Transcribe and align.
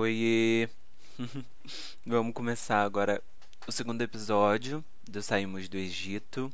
Oi! 0.00 0.66
Vamos 2.06 2.32
começar 2.32 2.82
agora 2.82 3.22
o 3.66 3.70
segundo 3.70 4.00
episódio 4.00 4.82
do 5.06 5.22
Saímos 5.22 5.68
do 5.68 5.76
Egito. 5.76 6.50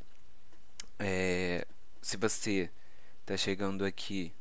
É, 0.98 1.64
se 2.02 2.16
você 2.16 2.68
está 3.20 3.36
chegando 3.36 3.84
aqui 3.84 4.32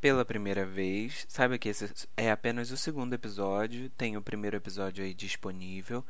pela 0.00 0.24
primeira 0.24 0.66
vez, 0.66 1.24
saiba 1.28 1.56
que 1.56 1.68
esse 1.68 1.88
é 2.16 2.32
apenas 2.32 2.72
o 2.72 2.76
segundo 2.76 3.14
episódio. 3.14 3.88
Tem 3.90 4.16
o 4.16 4.22
primeiro 4.22 4.56
episódio 4.56 5.04
aí 5.04 5.14
disponível, 5.14 6.04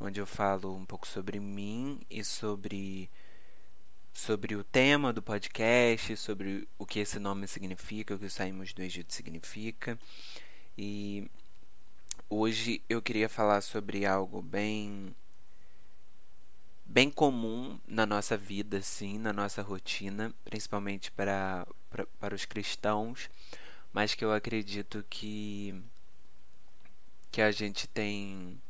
onde 0.00 0.20
eu 0.20 0.26
falo 0.26 0.74
um 0.74 0.84
pouco 0.84 1.06
sobre 1.06 1.38
mim 1.38 2.00
e 2.10 2.24
sobre 2.24 3.08
sobre 4.12 4.56
o 4.56 4.64
tema 4.64 5.12
do 5.12 5.22
podcast, 5.22 6.16
sobre 6.16 6.66
o 6.76 6.84
que 6.84 6.98
esse 6.98 7.20
nome 7.20 7.46
significa, 7.46 8.12
o 8.12 8.18
que 8.18 8.28
Saímos 8.28 8.72
do 8.72 8.82
Egito 8.82 9.14
significa. 9.14 9.96
E 10.76 11.30
hoje 12.28 12.82
eu 12.88 13.02
queria 13.02 13.28
falar 13.28 13.60
sobre 13.60 14.06
algo 14.06 14.40
bem 14.40 15.14
bem 16.84 17.10
comum 17.10 17.78
na 17.86 18.04
nossa 18.04 18.36
vida, 18.36 18.82
sim, 18.82 19.18
na 19.18 19.32
nossa 19.32 19.62
rotina, 19.62 20.34
principalmente 20.44 21.10
para, 21.10 21.66
para, 21.90 22.06
para 22.20 22.34
os 22.34 22.44
cristãos, 22.44 23.30
mas 23.92 24.14
que 24.14 24.24
eu 24.24 24.32
acredito 24.32 25.04
que 25.08 25.74
que 27.30 27.40
a 27.40 27.50
gente 27.50 27.88
tem 27.88 28.60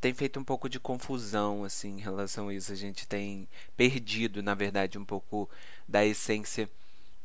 tem 0.00 0.12
feito 0.12 0.38
um 0.38 0.44
pouco 0.44 0.68
de 0.68 0.80
confusão 0.80 1.64
assim 1.64 1.96
em 1.98 2.00
relação 2.00 2.48
a 2.48 2.54
isso. 2.54 2.72
A 2.72 2.74
gente 2.76 3.06
tem 3.06 3.48
perdido, 3.76 4.42
na 4.42 4.54
verdade, 4.54 4.98
um 4.98 5.04
pouco 5.04 5.48
da 5.88 6.04
essência 6.04 6.68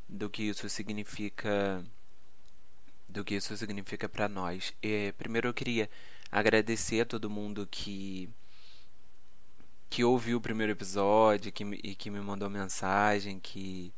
do 0.07 0.29
que 0.29 0.43
isso 0.43 0.69
significa 0.69 1.83
do 3.07 3.23
que 3.23 3.35
isso 3.35 3.55
significa 3.57 4.09
para 4.09 4.27
nós. 4.27 4.73
E, 4.81 5.13
primeiro 5.17 5.47
eu 5.47 5.53
queria 5.53 5.89
agradecer 6.31 7.01
a 7.01 7.05
todo 7.05 7.29
mundo 7.29 7.67
que 7.69 8.29
que 9.89 10.03
ouviu 10.03 10.37
o 10.37 10.41
primeiro 10.41 10.73
episódio 10.73 11.51
que, 11.51 11.63
e 11.83 11.95
que 11.95 12.09
me 12.09 12.19
mandou 12.19 12.49
mensagem, 12.49 13.39
que 13.39 13.93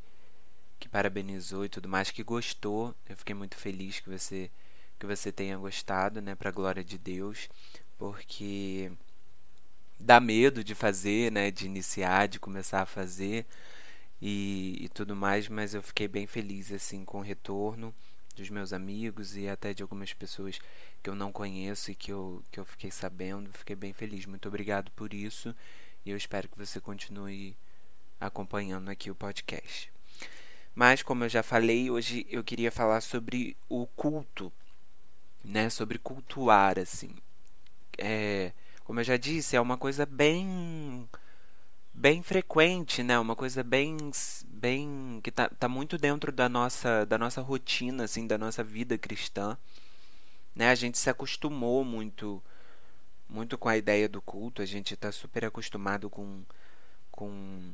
que 0.80 0.88
parabenizou 0.88 1.66
e 1.66 1.70
tudo 1.70 1.90
mais, 1.90 2.10
que 2.12 2.24
gostou. 2.24 2.96
Eu 3.08 3.18
fiquei 3.18 3.36
muito 3.36 3.58
feliz 3.58 4.00
que 4.00 4.10
você 4.10 4.52
que 5.00 5.06
você 5.06 5.32
tenha 5.32 5.58
gostado, 5.58 6.22
né, 6.22 6.36
para 6.36 6.52
glória 6.52 6.84
de 6.84 6.98
Deus 6.98 7.50
porque 7.98 8.92
dá 10.00 10.20
medo 10.20 10.64
de 10.64 10.74
fazer, 10.76 11.32
né, 11.32 11.52
de 11.52 11.66
iniciar, 11.66 12.28
de 12.28 12.40
começar 12.40 12.82
a 12.82 12.86
fazer 12.86 13.46
e, 14.22 14.78
e 14.82 14.90
tudo 14.90 15.16
mais, 15.16 15.48
mas 15.50 15.74
eu 15.74 15.84
fiquei 15.84 16.08
bem 16.08 16.28
feliz 16.28 16.72
assim 16.72 17.06
com 17.06 17.20
o 17.20 17.24
retorno 17.24 17.94
dos 18.40 18.50
meus 18.50 18.74
amigos 18.74 19.38
e 19.38 19.48
até 19.48 19.74
de 19.74 19.84
algumas 19.84 20.14
pessoas 20.14 20.60
que 21.04 21.10
eu 21.10 21.16
não 21.16 21.32
conheço 21.32 21.92
e 21.92 21.96
que 21.96 22.12
eu, 22.12 22.44
que 22.52 22.60
eu 22.60 22.66
fiquei 22.66 22.90
sabendo. 22.92 23.52
Fiquei 23.54 23.76
bem 23.76 23.94
feliz. 23.94 24.26
Muito 24.26 24.48
obrigado 24.48 24.92
por 24.92 25.14
isso 25.14 25.56
e 26.06 26.10
eu 26.10 26.18
espero 26.18 26.50
que 26.50 26.58
você 26.58 26.80
continue 26.80 27.56
acompanhando 28.20 28.90
aqui 28.90 29.12
o 29.12 29.16
podcast. 29.16 29.92
Mas, 30.74 31.04
como 31.04 31.24
eu 31.24 31.30
já 31.30 31.44
falei, 31.44 31.90
hoje 31.92 32.26
eu 32.30 32.44
queria 32.44 32.72
falar 32.72 33.02
sobre 33.02 33.56
o 33.68 33.86
culto, 33.88 34.52
né? 35.44 35.70
Sobre 35.70 35.98
cultuar, 35.98 36.80
assim 36.80 37.16
é, 38.00 38.54
como 38.84 39.00
eu 39.00 39.04
já 39.04 39.18
disse, 39.18 39.56
é 39.56 39.62
uma 39.62 39.78
coisa 39.78 40.06
bem 40.06 41.08
bem 41.94 42.24
frequente, 42.24 43.04
né? 43.04 43.20
Uma 43.20 43.36
coisa 43.36 43.64
bem 43.64 43.98
bem 44.60 45.20
que 45.24 45.32
tá, 45.32 45.50
tá 45.50 45.68
muito 45.70 45.98
dentro 45.98 46.32
da 46.32 46.50
nossa 46.50 47.06
da 47.06 47.18
nossa 47.18 47.42
rotina 47.42 48.04
assim, 48.04 48.28
da 48.28 48.38
nossa 48.38 48.64
vida 48.64 48.98
cristã. 48.98 49.58
Né? 50.56 50.70
A 50.70 50.76
gente 50.76 50.98
se 50.98 51.10
acostumou 51.10 51.84
muito 51.86 52.42
muito 53.30 53.58
com 53.58 53.70
a 53.70 53.78
ideia 53.78 54.10
do 54.10 54.22
culto, 54.22 54.62
a 54.62 54.66
gente 54.66 54.94
está 54.94 55.12
super 55.12 55.46
acostumado 55.46 56.10
com 56.10 56.44
com 57.12 57.72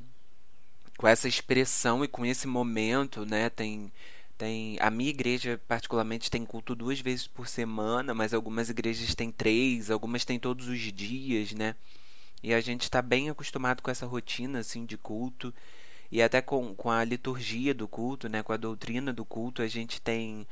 com 0.98 1.08
essa 1.08 1.28
expressão 1.28 2.04
e 2.04 2.08
com 2.08 2.26
esse 2.26 2.48
momento, 2.48 3.26
né? 3.26 3.50
Tem 3.50 3.92
tem, 4.38 4.78
a 4.82 4.90
minha 4.92 5.10
igreja, 5.10 5.62
particularmente, 5.68 6.30
tem 6.30 6.46
culto 6.46 6.76
duas 6.76 7.00
vezes 7.00 7.26
por 7.26 7.48
semana, 7.48 8.14
mas 8.14 8.34
algumas 8.34 8.70
igrejas 8.70 9.16
têm 9.16 9.32
três, 9.32 9.90
algumas 9.90 10.26
têm 10.26 10.38
todos 10.38 10.68
os 10.68 10.80
dias, 10.94 11.54
né? 11.54 11.74
E 12.44 12.54
a 12.54 12.60
gente 12.62 12.84
está 12.84 13.02
bem 13.02 13.30
acostumado 13.30 13.82
com 13.82 13.90
essa 13.90 14.06
rotina 14.06 14.60
assim 14.60 14.86
de 14.86 14.98
culto 14.98 15.54
e 16.12 16.22
até 16.22 16.42
com, 16.42 16.74
com 16.76 16.90
a 16.90 17.04
liturgia 17.04 17.74
do 17.74 17.88
culto, 17.88 18.30
né? 18.30 18.44
Com 18.44 18.54
a 18.54 18.58
doutrina 18.58 19.12
do 19.14 19.26
culto, 19.26 19.62
a 19.62 19.68
gente 19.68 20.02
tem 20.02 20.48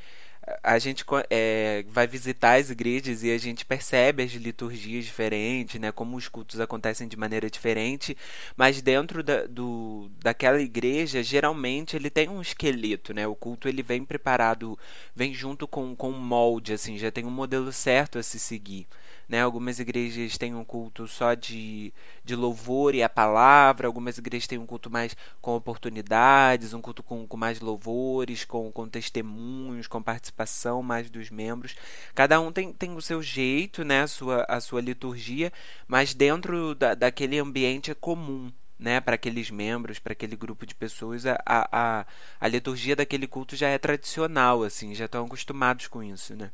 a 0.62 0.78
gente 0.78 1.06
é, 1.30 1.86
vai 1.88 2.06
visitar 2.06 2.59
as 2.59 2.69
igrejas 2.69 3.24
e 3.24 3.31
a 3.31 3.38
gente 3.38 3.66
percebe 3.66 4.24
as 4.24 4.31
liturgias 4.31 5.06
diferentes, 5.06 5.80
né, 5.80 5.92
como 5.92 6.18
os 6.18 6.28
cultos 6.28 6.59
acontecem 6.59 7.08
de 7.08 7.16
maneira 7.16 7.50
diferente, 7.50 8.18
mas 8.58 8.81
dentro 8.81 9.24
da, 9.24 9.46
do, 9.46 10.12
daquela 10.22 10.62
igreja, 10.62 11.24
geralmente 11.24 11.96
ele 11.96 12.09
tem 12.09 12.28
um 12.28 12.42
esqueleto, 12.42 13.13
né, 13.13 13.25
o 13.25 13.36
culto 13.36 13.69
ele 13.69 13.81
vem 13.81 14.03
preparado, 14.03 14.78
vem 15.16 15.34
junto 15.34 15.68
com, 15.68 15.96
com 15.96 16.09
um 16.09 16.19
molde, 16.19 16.74
assim, 16.74 16.97
já 16.97 17.09
tem 17.09 17.25
um 17.25 17.31
modelo 17.31 17.72
certo 17.72 18.19
a 18.19 18.24
se 18.24 18.38
seguir. 18.38 18.86
Né? 19.33 19.41
Algumas 19.41 19.79
igrejas 19.79 20.38
têm 20.38 20.53
um 20.53 20.63
culto 20.63 21.07
só 21.07 21.33
de, 21.33 21.91
de 22.23 22.35
louvor 22.35 22.94
e 22.94 23.01
a 23.01 23.09
palavra, 23.09 23.88
algumas 23.88 24.19
igrejas 24.19 24.45
têm 24.45 24.59
um 24.59 24.66
culto 24.67 24.91
mais 24.91 25.17
com 25.41 25.55
oportunidades, 25.55 26.71
um 26.71 26.79
culto 26.79 27.01
com, 27.01 27.25
com 27.25 27.35
mais 27.35 27.59
louvores, 27.59 28.45
com, 28.45 28.71
com 28.71 28.88
testemunhos, 28.88 29.88
com 29.88 30.03
participação 30.03 30.83
mais 30.83 31.09
dos 31.09 31.31
membros. 31.31 31.75
Cada 32.13 32.39
um 32.39 32.51
tem, 32.51 32.71
tem 32.71 32.95
o 32.95 33.01
seu 33.01 33.23
jeito, 33.23 33.83
né? 33.83 34.03
a, 34.03 34.07
sua, 34.07 34.45
a 34.47 34.61
sua 34.61 34.81
liturgia, 34.81 35.51
mas 35.88 36.13
dentro 36.13 36.75
da, 36.75 36.94
daquele 36.94 37.39
ambiente 37.39 37.89
é 37.89 37.95
comum. 37.95 38.51
Né, 38.77 39.00
para 39.00 39.15
aqueles 39.15 39.50
membros, 39.50 39.97
para 39.97 40.11
aquele 40.11 40.35
grupo 40.35 40.65
de 40.65 40.75
pessoas, 40.75 41.25
a, 41.25 41.38
a, 41.45 42.05
a 42.41 42.47
liturgia 42.50 42.97
daquele 42.97 43.27
culto 43.27 43.55
já 43.55 43.69
é 43.69 43.77
tradicional, 43.77 44.61
assim, 44.61 44.94
já 44.94 45.05
estão 45.05 45.25
acostumados 45.25 45.88
com 45.88 46.03
isso, 46.03 46.35
né? 46.35 46.51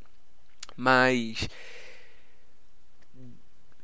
Mas 0.77 1.49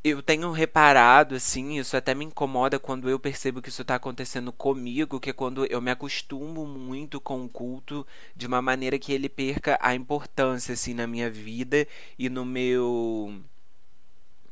eu 0.07 0.21
tenho 0.21 0.51
reparado, 0.51 1.33
assim, 1.33 1.79
isso 1.79 1.97
até 1.97 2.13
me 2.13 2.25
incomoda 2.25 2.77
quando 2.79 3.09
eu 3.09 3.19
percebo 3.19 3.59
que 3.59 3.69
isso 3.69 3.81
está 3.81 3.95
acontecendo 3.95 4.51
comigo, 4.53 5.19
que 5.19 5.31
é 5.31 5.33
quando 5.33 5.65
eu 5.65 5.81
me 5.81 5.89
acostumo 5.89 6.63
muito 6.67 7.19
com 7.19 7.43
o 7.43 7.49
culto 7.49 8.05
de 8.35 8.45
uma 8.45 8.61
maneira 8.61 8.99
que 8.99 9.11
ele 9.11 9.27
perca 9.27 9.79
a 9.81 9.95
importância, 9.95 10.73
assim, 10.73 10.93
na 10.93 11.07
minha 11.07 11.27
vida 11.31 11.87
e 12.19 12.29
no 12.29 12.45
meu 12.45 13.33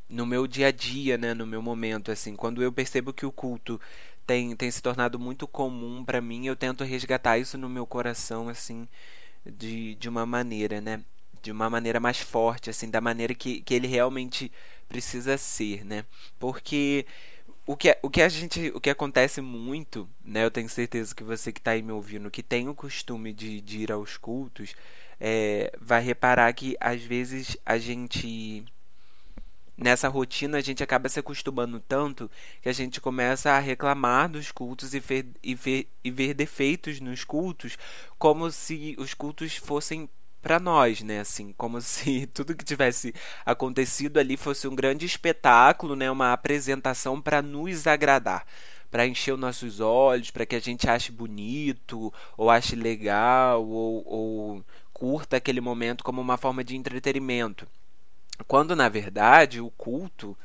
no 0.08 0.26
meu 0.26 0.46
dia 0.46 0.68
a 0.68 0.72
dia, 0.72 1.16
né, 1.16 1.34
no 1.34 1.46
meu 1.46 1.62
momento, 1.62 2.10
assim, 2.10 2.34
quando 2.36 2.62
eu 2.62 2.72
percebo 2.72 3.12
que 3.12 3.26
o 3.26 3.32
culto 3.32 3.80
tem, 4.26 4.54
tem 4.56 4.70
se 4.70 4.82
tornado 4.82 5.18
muito 5.18 5.46
comum 5.46 6.04
para 6.04 6.20
mim, 6.20 6.46
eu 6.46 6.56
tento 6.56 6.84
resgatar 6.84 7.38
isso 7.38 7.56
no 7.58 7.68
meu 7.68 7.86
coração, 7.86 8.48
assim, 8.48 8.88
de, 9.46 9.94
de 9.96 10.08
uma 10.08 10.26
maneira, 10.26 10.80
né, 10.80 11.02
de 11.42 11.52
uma 11.52 11.68
maneira 11.70 12.00
mais 12.00 12.18
forte, 12.20 12.70
assim, 12.70 12.90
da 12.90 13.00
maneira 13.00 13.34
que, 13.34 13.60
que 13.62 13.74
ele 13.74 13.86
realmente 13.86 14.50
precisa 14.88 15.36
ser, 15.36 15.84
né? 15.84 16.04
Porque 16.38 17.06
o 17.66 17.76
que, 17.76 17.96
o 18.02 18.10
que 18.10 18.22
a 18.22 18.28
gente 18.28 18.70
o 18.74 18.80
que 18.80 18.90
acontece 18.90 19.40
muito 19.40 20.08
né 20.22 20.44
eu 20.44 20.50
tenho 20.50 20.68
certeza 20.68 21.14
que 21.14 21.24
você 21.24 21.50
que 21.50 21.60
está 21.60 21.70
aí 21.70 21.82
me 21.82 21.92
ouvindo 21.92 22.30
que 22.30 22.42
tem 22.42 22.68
o 22.68 22.74
costume 22.74 23.32
de, 23.32 23.60
de 23.60 23.78
ir 23.78 23.92
aos 23.92 24.16
cultos 24.16 24.74
é, 25.18 25.72
vai 25.80 26.02
reparar 26.02 26.52
que 26.52 26.76
às 26.78 27.02
vezes 27.02 27.56
a 27.64 27.78
gente 27.78 28.64
nessa 29.76 30.08
rotina 30.08 30.58
a 30.58 30.60
gente 30.60 30.82
acaba 30.82 31.08
se 31.08 31.18
acostumando 31.18 31.80
tanto 31.80 32.30
que 32.60 32.68
a 32.68 32.72
gente 32.72 33.00
começa 33.00 33.50
a 33.52 33.58
reclamar 33.58 34.28
dos 34.28 34.52
cultos 34.52 34.94
e 34.94 35.00
ver, 35.00 35.26
e 35.42 35.54
ver, 35.54 35.88
e 36.02 36.10
ver 36.10 36.34
defeitos 36.34 37.00
nos 37.00 37.24
cultos 37.24 37.78
como 38.18 38.50
se 38.50 38.94
os 38.98 39.14
cultos 39.14 39.56
fossem 39.56 40.08
para 40.44 40.60
nós, 40.60 41.00
né? 41.00 41.20
Assim, 41.20 41.52
como 41.56 41.80
se 41.82 42.26
tudo 42.26 42.54
que 42.54 42.64
tivesse 42.64 43.14
acontecido 43.44 44.18
ali 44.18 44.36
fosse 44.36 44.68
um 44.68 44.76
grande 44.76 45.06
espetáculo, 45.06 45.96
né? 45.96 46.10
Uma 46.10 46.34
apresentação 46.34 47.20
para 47.20 47.40
nos 47.40 47.86
agradar, 47.86 48.46
para 48.90 49.06
encher 49.06 49.32
os 49.32 49.40
nossos 49.40 49.80
olhos, 49.80 50.30
para 50.30 50.44
que 50.44 50.54
a 50.54 50.60
gente 50.60 50.88
ache 50.88 51.10
bonito 51.10 52.12
ou 52.36 52.50
ache 52.50 52.76
legal 52.76 53.66
ou, 53.66 54.04
ou 54.06 54.64
curta 54.92 55.38
aquele 55.38 55.60
momento 55.60 56.04
como 56.04 56.20
uma 56.20 56.36
forma 56.36 56.62
de 56.62 56.76
entretenimento. 56.76 57.66
Quando 58.46 58.76
na 58.76 58.88
verdade 58.88 59.60
o 59.60 59.70
culto 59.70 60.36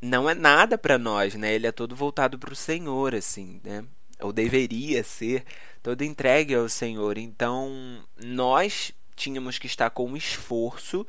não 0.00 0.28
é 0.28 0.34
nada 0.34 0.78
para 0.78 0.98
nós, 0.98 1.34
né? 1.34 1.54
Ele 1.54 1.66
é 1.66 1.72
todo 1.72 1.94
voltado 1.94 2.38
para 2.38 2.52
o 2.52 2.56
Senhor, 2.56 3.14
assim, 3.14 3.60
né? 3.62 3.84
Ou 4.20 4.32
deveria 4.32 5.04
ser 5.04 5.44
todo 5.86 6.02
entregue 6.02 6.52
ao 6.52 6.68
Senhor. 6.68 7.16
Então, 7.16 8.02
nós 8.20 8.92
tínhamos 9.14 9.56
que 9.56 9.68
estar 9.68 9.88
com 9.88 10.16
esforço 10.16 11.06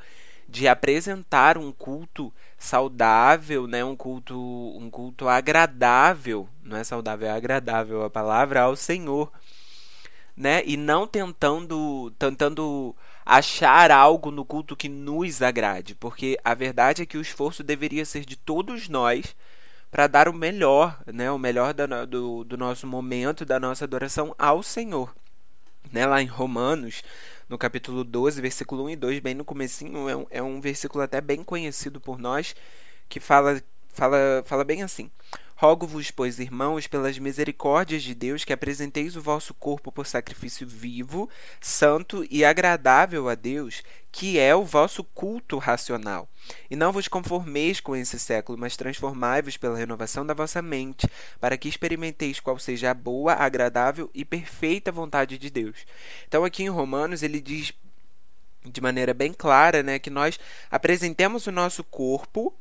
de 0.47 0.67
apresentar 0.67 1.57
um 1.57 1.71
culto 1.71 2.31
saudável, 2.59 3.65
né? 3.65 3.83
Um 3.83 3.95
culto, 3.95 4.37
um 4.37 4.87
culto 4.91 5.27
agradável, 5.27 6.47
não 6.61 6.77
é 6.77 6.83
saudável, 6.83 7.27
é 7.27 7.31
agradável 7.31 8.03
a 8.03 8.09
palavra 8.11 8.61
ao 8.61 8.75
Senhor. 8.75 9.31
né? 10.35 10.61
E 10.63 10.77
não 10.77 11.07
tentando 11.07 12.11
tentando 12.19 12.95
achar 13.25 13.89
algo 13.89 14.29
no 14.29 14.45
culto 14.45 14.75
que 14.75 14.87
nos 14.87 15.41
agrade, 15.41 15.95
porque 15.95 16.37
a 16.43 16.53
verdade 16.53 17.01
é 17.01 17.05
que 17.07 17.17
o 17.17 17.21
esforço 17.21 17.63
deveria 17.63 18.05
ser 18.05 18.23
de 18.23 18.35
todos 18.35 18.87
nós 18.87 19.35
para 19.89 20.07
dar 20.07 20.27
o 20.27 20.33
melhor, 20.33 21.01
né? 21.11 21.31
O 21.31 21.37
melhor 21.37 21.73
da, 21.73 22.05
do, 22.05 22.43
do 22.43 22.57
nosso 22.57 22.85
momento, 22.85 23.45
da 23.45 23.59
nossa 23.59 23.85
adoração 23.85 24.35
ao 24.37 24.61
Senhor. 24.61 25.15
Né? 25.91 26.05
Lá 26.05 26.21
em 26.21 26.25
Romanos, 26.25 27.03
no 27.47 27.57
capítulo 27.57 28.03
12, 28.03 28.41
versículo 28.41 28.83
1 28.85 28.89
e 28.91 28.95
2, 28.95 29.19
bem 29.19 29.33
no 29.33 29.45
comecinho, 29.45 30.09
é 30.09 30.15
um, 30.15 30.27
é 30.29 30.43
um 30.43 30.59
versículo 30.59 31.03
até 31.03 31.21
bem 31.21 31.43
conhecido 31.43 31.99
por 32.01 32.19
nós, 32.19 32.55
que 33.07 33.19
fala, 33.19 33.61
fala, 33.89 34.43
fala 34.45 34.63
bem 34.63 34.83
assim. 34.83 35.09
Rogo-vos, 35.59 36.11
pois, 36.11 36.37
irmãos, 36.37 36.85
pelas 36.85 37.17
misericórdias 37.17 38.03
de 38.03 38.13
Deus, 38.13 38.45
que 38.45 38.53
apresenteis 38.53 39.15
o 39.15 39.21
vosso 39.23 39.55
corpo 39.55 39.91
por 39.91 40.05
sacrifício 40.05 40.67
vivo, 40.67 41.27
santo 41.59 42.23
e 42.29 42.45
agradável 42.45 43.27
a 43.27 43.33
Deus, 43.33 43.81
que 44.11 44.37
é 44.37 44.55
o 44.55 44.63
vosso 44.63 45.03
culto 45.03 45.57
racional. 45.57 46.29
E 46.69 46.75
não 46.75 46.91
vos 46.91 47.07
conformeis 47.07 47.79
com 47.79 47.95
esse 47.95 48.19
século, 48.19 48.55
mas 48.55 48.77
transformai-vos 48.77 49.57
pela 49.57 49.75
renovação 49.75 50.23
da 50.23 50.35
vossa 50.35 50.61
mente, 50.61 51.09
para 51.39 51.57
que 51.57 51.67
experimenteis 51.67 52.39
qual 52.39 52.59
seja 52.59 52.91
a 52.91 52.93
boa, 52.93 53.33
agradável 53.33 54.11
e 54.13 54.23
perfeita 54.23 54.91
vontade 54.91 55.39
de 55.39 55.49
Deus. 55.49 55.87
Então, 56.27 56.45
aqui 56.45 56.61
em 56.61 56.69
Romanos, 56.69 57.23
ele 57.23 57.41
diz 57.41 57.73
de 58.63 58.79
maneira 58.79 59.11
bem 59.11 59.33
clara 59.33 59.81
né, 59.81 59.97
que 59.97 60.11
nós 60.11 60.39
apresentemos 60.69 61.47
o 61.47 61.51
nosso 61.51 61.83
corpo 61.83 62.53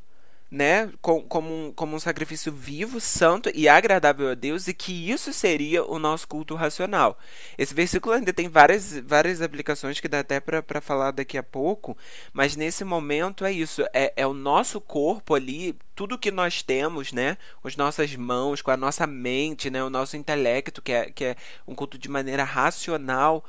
né, 0.50 0.92
como, 1.02 1.22
como, 1.24 1.52
um, 1.52 1.72
como 1.72 1.96
um 1.96 2.00
sacrifício 2.00 2.52
vivo, 2.52 3.00
santo 3.00 3.50
e 3.52 3.68
agradável 3.68 4.30
a 4.30 4.34
Deus, 4.34 4.68
e 4.68 4.74
que 4.74 5.10
isso 5.10 5.32
seria 5.32 5.84
o 5.84 5.98
nosso 5.98 6.28
culto 6.28 6.54
racional. 6.54 7.18
Esse 7.58 7.74
versículo 7.74 8.14
ainda 8.14 8.32
tem 8.32 8.48
várias, 8.48 8.98
várias 9.00 9.42
aplicações 9.42 9.98
que 9.98 10.08
dá 10.08 10.20
até 10.20 10.38
para 10.38 10.80
falar 10.80 11.10
daqui 11.10 11.36
a 11.36 11.42
pouco, 11.42 11.96
mas 12.32 12.54
nesse 12.54 12.84
momento 12.84 13.44
é 13.44 13.52
isso: 13.52 13.82
é, 13.92 14.12
é 14.16 14.26
o 14.26 14.32
nosso 14.34 14.80
corpo 14.80 15.34
ali, 15.34 15.76
tudo 15.94 16.18
que 16.18 16.30
nós 16.30 16.62
temos, 16.62 17.12
né, 17.12 17.36
com 17.60 17.68
as 17.68 17.76
nossas 17.76 18.14
mãos, 18.14 18.62
com 18.62 18.70
a 18.70 18.76
nossa 18.76 19.06
mente, 19.06 19.68
né, 19.68 19.82
o 19.82 19.90
nosso 19.90 20.16
intelecto, 20.16 20.80
que 20.80 20.92
é, 20.92 21.10
que 21.10 21.24
é 21.24 21.36
um 21.66 21.74
culto 21.74 21.98
de 21.98 22.08
maneira 22.08 22.44
racional. 22.44 23.44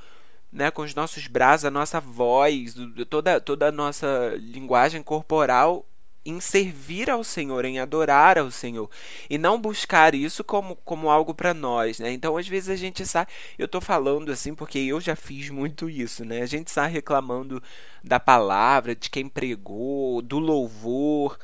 Né, 0.49 0.71
com 0.71 0.81
os 0.81 0.95
nossos 0.95 1.27
braços, 1.27 1.65
a 1.65 1.69
nossa 1.69 1.99
voz, 1.99 2.73
toda, 3.09 3.39
toda 3.41 3.67
a 3.67 3.71
nossa 3.71 4.33
linguagem 4.39 5.03
corporal 5.03 5.85
em 6.27 6.41
servir 6.41 7.09
ao 7.09 7.23
Senhor, 7.23 7.63
em 7.63 7.79
adorar 7.79 8.37
ao 8.37 8.51
Senhor, 8.51 8.89
e 9.29 9.37
não 9.37 9.59
buscar 9.59 10.13
isso 10.13 10.43
como, 10.43 10.75
como 10.75 11.09
algo 11.09 11.33
para 11.33 11.53
nós, 11.53 11.99
né? 11.99 12.11
Então, 12.11 12.35
às 12.35 12.47
vezes 12.47 12.69
a 12.69 12.75
gente 12.75 13.05
sai, 13.05 13.25
eu 13.57 13.65
estou 13.65 13.79
falando 13.79 14.31
assim 14.31 14.53
porque 14.53 14.77
eu 14.77 14.99
já 14.99 15.15
fiz 15.15 15.49
muito 15.49 15.89
isso, 15.89 16.25
né? 16.25 16.41
A 16.41 16.45
gente 16.45 16.69
sai 16.69 16.91
reclamando 16.91 17.63
da 18.03 18.19
palavra, 18.19 18.93
de 18.93 19.09
quem 19.09 19.29
pregou, 19.29 20.21
do 20.21 20.37
louvor, 20.37 21.39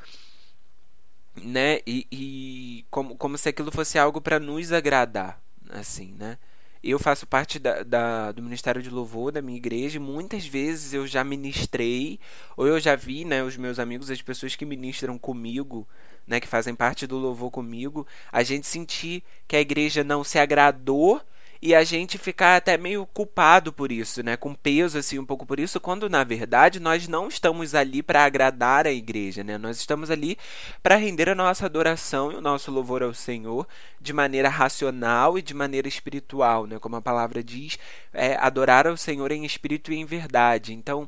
né? 1.41 1.79
E, 1.87 2.05
e 2.11 2.85
como, 2.91 3.15
como 3.15 3.37
se 3.37 3.49
aquilo 3.49 3.71
fosse 3.71 3.97
algo 3.97 4.19
para 4.19 4.39
nos 4.39 4.71
agradar, 4.73 5.41
assim, 5.69 6.13
né? 6.19 6.37
Eu 6.83 6.99
faço 6.99 7.25
parte 7.25 7.59
da, 7.59 7.81
da, 7.81 8.31
do 8.33 8.43
Ministério 8.43 8.81
de 8.81 8.89
Louvor 8.89 9.31
da 9.31 9.41
minha 9.41 9.57
igreja. 9.57 10.01
Muitas 10.01 10.45
vezes 10.45 10.93
eu 10.93 11.07
já 11.07 11.23
ministrei, 11.23 12.19
ou 12.57 12.67
eu 12.67 12.77
já 12.77 12.93
vi 12.93 13.23
né, 13.23 13.41
os 13.41 13.55
meus 13.55 13.79
amigos, 13.79 14.11
as 14.11 14.21
pessoas 14.21 14.55
que 14.55 14.65
ministram 14.65 15.17
comigo, 15.17 15.87
né, 16.27 16.41
que 16.41 16.47
fazem 16.47 16.75
parte 16.75 17.07
do 17.07 17.17
louvor 17.17 17.51
comigo, 17.51 18.05
a 18.31 18.43
gente 18.43 18.67
sentir 18.67 19.23
que 19.47 19.55
a 19.55 19.61
igreja 19.61 20.03
não 20.03 20.25
se 20.25 20.37
agradou 20.37 21.21
e 21.65 21.73
a 21.73 21.81
gente 21.85 22.17
ficar 22.17 22.57
até 22.57 22.77
meio 22.77 23.05
culpado 23.05 23.71
por 23.71 23.89
isso, 23.89 24.21
né? 24.21 24.35
Com 24.35 24.53
peso 24.53 24.97
assim 24.97 25.17
um 25.17 25.25
pouco 25.25 25.45
por 25.45 25.61
isso, 25.61 25.79
quando 25.79 26.09
na 26.09 26.21
verdade 26.21 26.77
nós 26.77 27.07
não 27.07 27.29
estamos 27.29 27.73
ali 27.73 28.03
para 28.03 28.25
agradar 28.25 28.85
a 28.85 28.91
igreja, 28.91 29.45
né? 29.45 29.57
Nós 29.57 29.77
estamos 29.77 30.11
ali 30.11 30.37
para 30.83 30.97
render 30.97 31.29
a 31.29 31.35
nossa 31.35 31.65
adoração 31.65 32.33
e 32.33 32.35
o 32.35 32.41
nosso 32.41 32.69
louvor 32.69 33.01
ao 33.01 33.13
Senhor 33.13 33.65
de 34.01 34.11
maneira 34.11 34.49
racional 34.49 35.39
e 35.39 35.41
de 35.41 35.53
maneira 35.53 35.87
espiritual, 35.87 36.67
né? 36.67 36.77
Como 36.79 36.97
a 36.97 37.01
palavra 37.01 37.41
diz, 37.41 37.79
é, 38.11 38.35
adorar 38.35 38.85
ao 38.85 38.97
Senhor 38.97 39.31
em 39.31 39.45
espírito 39.45 39.93
e 39.93 39.95
em 39.95 40.03
verdade. 40.03 40.73
Então, 40.73 41.07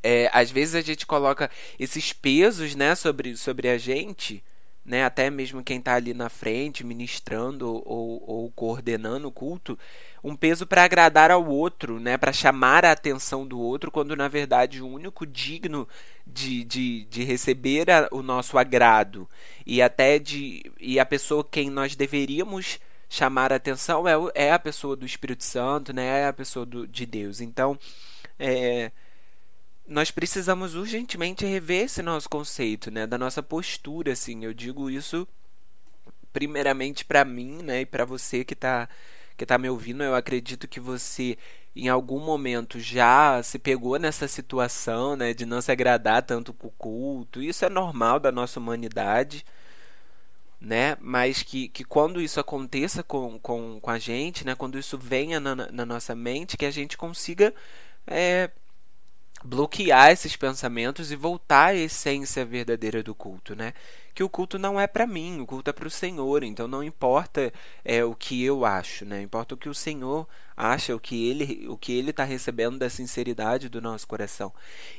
é, 0.00 0.30
às 0.32 0.48
vezes 0.48 0.76
a 0.76 0.80
gente 0.80 1.04
coloca 1.04 1.50
esses 1.76 2.12
pesos, 2.12 2.76
né, 2.76 2.94
sobre, 2.94 3.36
sobre 3.36 3.68
a 3.68 3.76
gente 3.76 4.44
né, 4.86 5.04
até 5.04 5.28
mesmo 5.28 5.64
quem 5.64 5.78
está 5.78 5.94
ali 5.94 6.14
na 6.14 6.28
frente, 6.28 6.86
ministrando 6.86 7.82
ou, 7.84 8.22
ou 8.24 8.50
coordenando 8.52 9.26
o 9.26 9.32
culto, 9.32 9.76
um 10.22 10.36
peso 10.36 10.66
para 10.66 10.84
agradar 10.84 11.30
ao 11.30 11.44
outro, 11.44 11.98
né, 11.98 12.16
para 12.16 12.32
chamar 12.32 12.84
a 12.84 12.92
atenção 12.92 13.46
do 13.46 13.58
outro, 13.58 13.90
quando 13.90 14.14
na 14.14 14.28
verdade 14.28 14.80
o 14.80 14.88
único 14.88 15.26
digno 15.26 15.88
de, 16.26 16.62
de, 16.64 17.04
de 17.06 17.24
receber 17.24 17.90
a, 17.90 18.08
o 18.12 18.22
nosso 18.22 18.56
agrado 18.56 19.28
e 19.66 19.82
até 19.82 20.18
de 20.18 20.62
e 20.80 21.00
a 21.00 21.06
pessoa 21.06 21.46
quem 21.48 21.68
nós 21.68 21.96
deveríamos 21.96 22.78
chamar 23.08 23.52
a 23.52 23.56
atenção 23.56 24.06
é, 24.06 24.14
é 24.34 24.52
a 24.52 24.58
pessoa 24.58 24.96
do 24.96 25.04
Espírito 25.06 25.44
Santo, 25.44 25.92
né, 25.92 26.22
é 26.22 26.26
a 26.28 26.32
pessoa 26.32 26.64
do, 26.64 26.86
de 26.86 27.06
Deus. 27.06 27.40
Então, 27.40 27.78
é, 28.38 28.92
nós 29.86 30.10
precisamos 30.10 30.74
urgentemente 30.74 31.44
rever 31.44 31.84
esse 31.84 32.02
nosso 32.02 32.28
conceito, 32.28 32.90
né, 32.90 33.06
da 33.06 33.16
nossa 33.16 33.42
postura, 33.42 34.12
assim. 34.12 34.44
Eu 34.44 34.52
digo 34.52 34.90
isso 34.90 35.26
primeiramente 36.32 37.04
para 37.04 37.24
mim, 37.24 37.62
né, 37.62 37.80
e 37.82 37.86
para 37.86 38.04
você 38.04 38.44
que 38.44 38.54
está 38.54 38.88
que 39.36 39.46
tá 39.46 39.58
me 39.58 39.68
ouvindo. 39.68 40.02
Eu 40.02 40.14
acredito 40.14 40.66
que 40.68 40.80
você 40.80 41.36
em 41.74 41.88
algum 41.88 42.18
momento 42.18 42.80
já 42.80 43.42
se 43.42 43.58
pegou 43.58 43.98
nessa 43.98 44.26
situação, 44.26 45.14
né, 45.14 45.34
de 45.34 45.44
não 45.44 45.60
se 45.60 45.70
agradar 45.70 46.22
tanto 46.22 46.52
com 46.54 46.68
o 46.68 46.70
culto. 46.70 47.42
Isso 47.42 47.64
é 47.64 47.68
normal 47.68 48.18
da 48.18 48.32
nossa 48.32 48.58
humanidade, 48.58 49.44
né? 50.60 50.96
Mas 51.00 51.42
que, 51.42 51.68
que 51.68 51.84
quando 51.84 52.20
isso 52.20 52.40
aconteça 52.40 53.02
com, 53.02 53.38
com, 53.38 53.78
com 53.80 53.90
a 53.90 53.98
gente, 53.98 54.44
né, 54.46 54.54
quando 54.54 54.78
isso 54.78 54.96
venha 54.98 55.38
na, 55.38 55.54
na 55.54 55.86
nossa 55.86 56.14
mente, 56.14 56.56
que 56.56 56.64
a 56.64 56.70
gente 56.70 56.96
consiga 56.96 57.54
é, 58.06 58.50
bloquear 59.46 60.10
esses 60.10 60.36
pensamentos 60.36 61.10
e 61.10 61.16
voltar 61.16 61.68
à 61.68 61.74
essência 61.74 62.44
verdadeira 62.44 63.02
do 63.02 63.14
culto, 63.14 63.54
né? 63.54 63.72
Que 64.16 64.24
o 64.24 64.30
culto 64.30 64.58
não 64.58 64.80
é 64.80 64.86
para 64.86 65.06
mim, 65.06 65.42
o 65.42 65.46
culto 65.46 65.68
é 65.68 65.74
para 65.74 65.86
o 65.86 65.90
Senhor, 65.90 66.42
então 66.42 66.66
não 66.66 66.82
importa 66.82 67.52
é, 67.84 68.02
o 68.02 68.14
que 68.14 68.42
eu 68.42 68.64
acho, 68.64 69.04
né? 69.04 69.20
Importa 69.20 69.54
o 69.54 69.58
que 69.58 69.68
o 69.68 69.74
Senhor 69.74 70.26
acha, 70.56 70.96
o 70.96 70.98
que 70.98 71.28
ele 71.28 71.68
o 71.68 71.76
que 71.76 71.92
ele 71.92 72.12
está 72.12 72.24
recebendo 72.24 72.78
da 72.78 72.88
sinceridade 72.88 73.68
do 73.68 73.82
nosso 73.82 74.08
coração. 74.08 74.50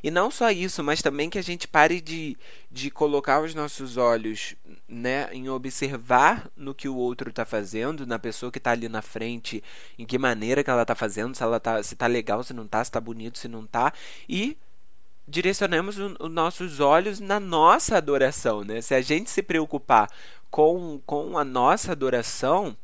E 0.04 0.12
não 0.12 0.30
só 0.30 0.52
isso, 0.52 0.84
mas 0.84 1.02
também 1.02 1.32
que 1.32 1.40
a 1.40 1.42
gente 1.42 1.68
pare 1.68 2.00
de, 2.00 2.38
de 2.72 2.92
colocar 2.92 3.42
os 3.42 3.56
nossos 3.56 3.98
olhos, 3.98 4.54
né, 4.88 5.28
em 5.34 5.50
observar 5.50 6.48
no 6.56 6.76
que 6.76 6.88
o 6.88 6.96
outro 6.96 7.32
está 7.32 7.44
fazendo, 7.44 8.06
na 8.06 8.20
pessoa 8.20 8.52
que 8.52 8.60
está 8.60 8.70
ali 8.70 8.88
na 8.88 9.02
frente, 9.02 9.64
em 9.98 10.06
que 10.06 10.20
maneira 10.20 10.64
que 10.64 10.70
ela 10.70 10.84
está 10.84 10.94
fazendo, 10.94 11.34
se 11.34 11.42
ela 11.42 11.60
tá 11.60 11.82
se 11.82 11.96
tá 11.96 12.06
legal, 12.06 12.44
se 12.44 12.54
não 12.54 12.66
está, 12.66 12.84
se 12.84 12.90
está 12.90 13.02
bonito, 13.02 13.40
se 13.40 13.48
não 13.48 13.64
está, 13.64 13.92
e 14.30 14.56
direcionamos 15.28 15.98
os 15.98 16.32
nossos 16.32 16.80
olhos 16.80 17.20
na 17.20 17.40
nossa 17.40 17.98
adoração, 17.98 18.64
né? 18.64 18.82
Se 18.82 18.96
a 18.96 19.02
gente 19.02 19.30
se 19.30 19.44
preocupar 19.44 20.10
com, 20.50 21.02
com 21.06 21.38
a 21.38 21.44
nossa 21.44 21.92
adoração, 21.92 22.76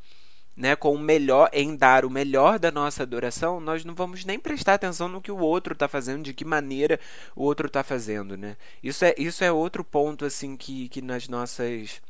né, 0.56 0.76
com 0.76 0.94
o 0.94 0.98
melhor, 0.98 1.50
em 1.52 1.74
dar 1.74 2.04
o 2.04 2.10
melhor 2.10 2.58
da 2.58 2.70
nossa 2.70 3.02
adoração, 3.02 3.60
nós 3.60 3.84
não 3.84 3.94
vamos 3.94 4.24
nem 4.24 4.38
prestar 4.38 4.74
atenção 4.74 5.08
no 5.08 5.20
que 5.20 5.32
o 5.32 5.38
outro 5.38 5.72
está 5.72 5.88
fazendo, 5.88 6.22
de 6.22 6.32
que 6.32 6.44
maneira 6.44 7.00
o 7.34 7.42
outro 7.42 7.66
está 7.66 7.82
fazendo, 7.82 8.36
né? 8.36 8.56
Isso 8.82 9.04
é, 9.04 9.14
isso 9.18 9.42
é 9.42 9.50
outro 9.50 9.82
ponto 9.82 10.24
assim 10.24 10.56
que, 10.56 10.88
que 10.88 11.02
nas 11.02 11.28
nossas 11.28 12.00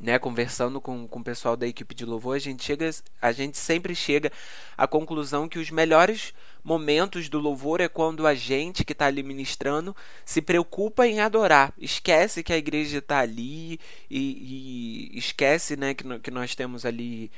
né, 0.00 0.18
conversando 0.18 0.80
com, 0.80 1.06
com 1.06 1.20
o 1.20 1.24
pessoal 1.24 1.56
da 1.56 1.66
equipe 1.66 1.94
de 1.94 2.04
louvor, 2.04 2.36
a 2.36 2.38
gente 2.38 2.64
chega, 2.64 2.90
a 3.20 3.32
gente 3.32 3.58
sempre 3.58 3.94
chega 3.94 4.32
à 4.76 4.86
conclusão 4.86 5.48
que 5.48 5.58
os 5.58 5.70
melhores 5.70 6.32
momentos 6.64 7.28
do 7.28 7.38
louvor 7.38 7.80
é 7.80 7.88
quando 7.88 8.26
a 8.26 8.34
gente 8.34 8.84
que 8.84 8.92
está 8.92 9.06
ali 9.06 9.22
ministrando 9.22 9.94
se 10.24 10.40
preocupa 10.40 11.06
em 11.06 11.20
adorar, 11.20 11.72
esquece 11.78 12.42
que 12.42 12.52
a 12.52 12.58
igreja 12.58 12.98
está 12.98 13.20
ali 13.20 13.78
e, 14.10 15.10
e, 15.14 15.18
esquece, 15.18 15.76
né, 15.76 15.94
que, 15.94 16.18
que 16.20 16.30
nós 16.30 16.54
temos 16.54 16.84
ali 16.86 17.30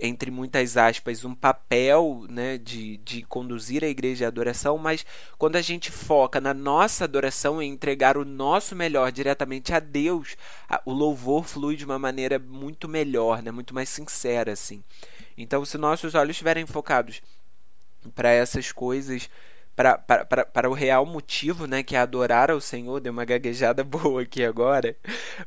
entre 0.00 0.30
muitas 0.30 0.76
aspas, 0.76 1.24
um 1.24 1.34
papel 1.34 2.24
né, 2.28 2.56
de, 2.56 2.98
de 2.98 3.22
conduzir 3.22 3.82
a 3.82 3.88
igreja 3.88 4.26
à 4.26 4.28
adoração, 4.28 4.78
mas 4.78 5.04
quando 5.36 5.56
a 5.56 5.60
gente 5.60 5.90
foca 5.90 6.40
na 6.40 6.54
nossa 6.54 7.04
adoração 7.04 7.60
em 7.60 7.70
entregar 7.70 8.16
o 8.16 8.24
nosso 8.24 8.76
melhor 8.76 9.10
diretamente 9.10 9.72
a 9.72 9.80
Deus, 9.80 10.36
a, 10.68 10.80
o 10.84 10.92
louvor 10.92 11.44
flui 11.44 11.76
de 11.76 11.84
uma 11.84 11.98
maneira 11.98 12.38
muito 12.38 12.88
melhor, 12.88 13.42
né, 13.42 13.50
muito 13.50 13.74
mais 13.74 13.88
sincera. 13.88 14.52
assim. 14.52 14.82
Então, 15.36 15.64
se 15.64 15.76
nossos 15.76 16.14
olhos 16.14 16.34
estiverem 16.34 16.66
focados 16.66 17.20
para 18.14 18.30
essas 18.30 18.72
coisas 18.72 19.28
para 19.78 20.68
o 20.68 20.74
real 20.74 21.06
motivo, 21.06 21.66
né, 21.66 21.84
que 21.84 21.94
é 21.94 22.00
adorar 22.00 22.50
ao 22.50 22.60
Senhor. 22.60 23.00
Deu 23.00 23.12
uma 23.12 23.24
gaguejada 23.24 23.84
boa 23.84 24.22
aqui 24.22 24.44
agora, 24.44 24.96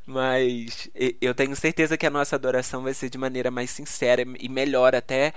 mas 0.06 0.90
eu 1.20 1.36
tenho 1.36 1.56
certeza 1.56 1.98
que 1.98 2.06
a 2.06 2.10
nossa 2.10 2.36
adoração 2.38 2.84
vai 2.84 2.94
ser 2.94 3.10
de 3.10 3.18
maneira 3.18 3.52
mais 3.52 3.70
sincera 3.70 4.24
e 4.40 4.48
melhor 4.48 4.96
até 4.96 5.34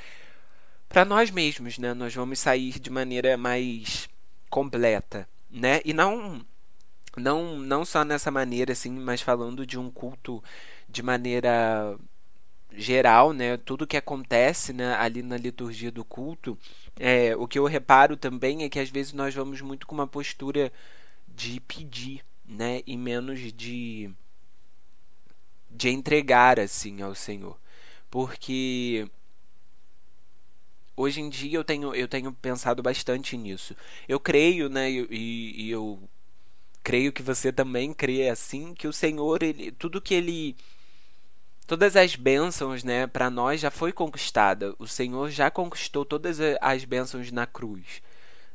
para 0.88 1.04
nós 1.04 1.30
mesmos, 1.30 1.76
né? 1.78 1.92
Nós 1.92 2.14
vamos 2.14 2.38
sair 2.38 2.78
de 2.78 2.90
maneira 2.90 3.36
mais 3.36 4.08
completa, 4.48 5.28
né? 5.50 5.80
E 5.84 5.92
não 5.92 6.44
não 7.16 7.58
não 7.58 7.84
só 7.84 8.04
nessa 8.04 8.30
maneira 8.30 8.72
assim, 8.72 8.92
mas 8.92 9.20
falando 9.20 9.66
de 9.66 9.78
um 9.78 9.90
culto 9.90 10.42
de 10.88 11.02
maneira 11.02 11.98
geral, 12.76 13.32
né? 13.32 13.56
Tudo 13.56 13.86
que 13.86 13.96
acontece 13.96 14.72
né, 14.72 14.94
ali 14.96 15.22
na 15.22 15.36
liturgia 15.36 15.90
do 15.90 16.04
culto, 16.04 16.58
é, 16.96 17.34
o 17.36 17.46
que 17.48 17.58
eu 17.58 17.66
reparo 17.66 18.16
também 18.16 18.62
é 18.64 18.68
que 18.68 18.78
às 18.78 18.88
vezes 18.90 19.12
nós 19.12 19.34
vamos 19.34 19.60
muito 19.60 19.86
com 19.86 19.94
uma 19.94 20.06
postura 20.06 20.72
de 21.28 21.60
pedir, 21.60 22.24
né? 22.46 22.82
E 22.86 22.96
menos 22.96 23.40
de 23.52 24.10
de 25.70 25.88
entregar 25.90 26.60
assim 26.60 27.02
ao 27.02 27.14
Senhor, 27.14 27.58
porque 28.10 29.08
hoje 30.96 31.20
em 31.20 31.28
dia 31.28 31.58
eu 31.58 31.64
tenho 31.64 31.94
eu 31.94 32.08
tenho 32.08 32.32
pensado 32.32 32.82
bastante 32.82 33.36
nisso. 33.36 33.76
Eu 34.08 34.20
creio, 34.20 34.68
né? 34.68 34.90
E, 34.90 35.66
e 35.66 35.70
eu 35.70 35.98
creio 36.82 37.12
que 37.12 37.22
você 37.22 37.52
também 37.52 37.92
crê 37.92 38.28
assim 38.28 38.74
que 38.74 38.86
o 38.86 38.92
Senhor 38.92 39.42
ele 39.42 39.72
tudo 39.72 40.00
que 40.00 40.14
ele 40.14 40.56
todas 41.66 41.96
as 41.96 42.16
bênçãos, 42.16 42.84
né, 42.84 43.06
para 43.06 43.30
nós 43.30 43.60
já 43.60 43.70
foi 43.70 43.92
conquistada. 43.92 44.74
O 44.78 44.86
Senhor 44.86 45.30
já 45.30 45.50
conquistou 45.50 46.04
todas 46.04 46.38
as 46.60 46.84
bênçãos 46.84 47.30
na 47.32 47.46
cruz, 47.46 48.02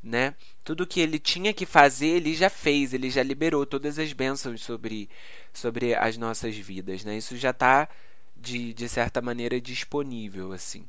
né? 0.04 0.34
Tudo 0.64 0.88
que 0.88 1.00
ele 1.00 1.20
tinha 1.20 1.54
que 1.54 1.66
fazer, 1.66 2.08
ele 2.08 2.34
já 2.34 2.50
fez, 2.50 2.94
ele 2.94 3.10
já 3.10 3.24
liberou 3.24 3.66
todas 3.66 4.00
as 4.00 4.14
bênçãos 4.14 4.62
sobre 4.62 5.10
sobre 5.54 5.96
as 5.96 6.18
nossas 6.18 6.56
vidas, 6.56 7.04
né? 7.04 7.18
Isso 7.18 7.36
já 7.38 7.50
está 7.52 7.90
de, 8.36 8.74
de 8.74 8.88
certa 8.88 9.22
maneira 9.22 9.60
disponível 9.60 10.54
assim. 10.54 10.86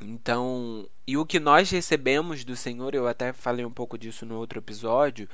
Então, 0.00 0.88
e 1.06 1.16
o 1.16 1.26
que 1.26 1.38
nós 1.38 1.70
recebemos 1.70 2.44
do 2.44 2.56
Senhor, 2.56 2.94
eu 2.94 3.06
até 3.06 3.32
falei 3.32 3.64
um 3.64 3.70
pouco 3.70 3.98
disso 3.98 4.24
no 4.24 4.36
outro 4.38 4.58
episódio, 4.58 5.28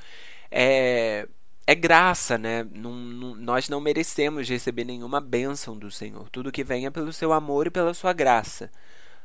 é 0.51 1.27
é 1.67 1.75
graça, 1.75 2.37
né? 2.37 2.63
Não, 2.63 2.93
não, 2.93 3.35
nós 3.35 3.67
não 3.67 3.81
merecemos 3.81 4.47
receber 4.47 4.85
nenhuma 4.85 5.19
bênção 5.19 5.77
do 5.77 5.91
Senhor. 5.91 6.29
Tudo 6.29 6.51
que 6.51 6.63
vem 6.63 6.85
é 6.85 6.89
pelo 6.89 7.11
seu 7.11 7.33
amor 7.33 7.67
e 7.67 7.69
pela 7.69 7.93
sua 7.93 8.13
graça. 8.13 8.71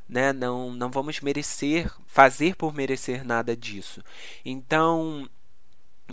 Né? 0.08 0.32
Não, 0.32 0.72
não 0.72 0.90
vamos 0.90 1.20
merecer, 1.20 1.88
fazer 2.04 2.56
por 2.56 2.74
merecer 2.74 3.24
nada 3.24 3.56
disso. 3.56 4.02
Então, 4.44 5.30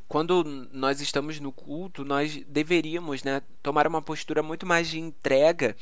quando 0.08 0.44
nós 0.72 1.02
estamos 1.02 1.40
no 1.40 1.52
culto, 1.52 2.06
nós 2.06 2.44
deveríamos 2.48 3.24
né, 3.24 3.42
tomar 3.64 3.88
uma 3.88 4.02
postura 4.02 4.44
muito 4.44 4.68
mais 4.68 4.88
de 4.88 5.00
entrega 5.00 5.76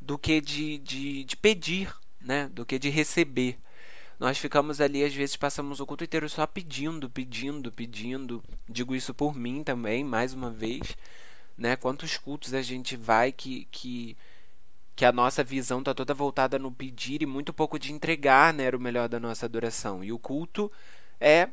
do 0.00 0.18
que 0.18 0.40
de, 0.40 0.78
de, 0.78 1.22
de 1.24 1.36
pedir, 1.36 1.94
né? 2.18 2.48
do 2.50 2.64
que 2.64 2.78
de 2.78 2.88
receber. 2.88 3.58
Nós 4.22 4.38
ficamos 4.38 4.80
ali, 4.80 5.02
às 5.02 5.12
vezes, 5.12 5.34
passamos 5.34 5.80
o 5.80 5.84
culto 5.84 6.04
inteiro 6.04 6.28
só 6.28 6.46
pedindo, 6.46 7.10
pedindo, 7.10 7.72
pedindo. 7.72 8.40
Digo 8.68 8.94
isso 8.94 9.12
por 9.12 9.34
mim 9.34 9.64
também, 9.64 10.04
mais 10.04 10.32
uma 10.32 10.48
vez. 10.48 10.96
Né? 11.58 11.74
Quantos 11.74 12.16
cultos 12.18 12.54
a 12.54 12.62
gente 12.62 12.96
vai 12.96 13.32
que, 13.32 13.66
que, 13.72 14.16
que 14.94 15.04
a 15.04 15.10
nossa 15.10 15.42
visão 15.42 15.80
está 15.80 15.92
toda 15.92 16.14
voltada 16.14 16.56
no 16.56 16.70
pedir 16.70 17.20
e 17.20 17.26
muito 17.26 17.52
pouco 17.52 17.80
de 17.80 17.92
entregar 17.92 18.54
né, 18.54 18.62
era 18.62 18.76
o 18.76 18.80
melhor 18.80 19.08
da 19.08 19.18
nossa 19.18 19.46
adoração. 19.46 20.04
E 20.04 20.12
o 20.12 20.20
culto 20.20 20.70
é 21.20 21.48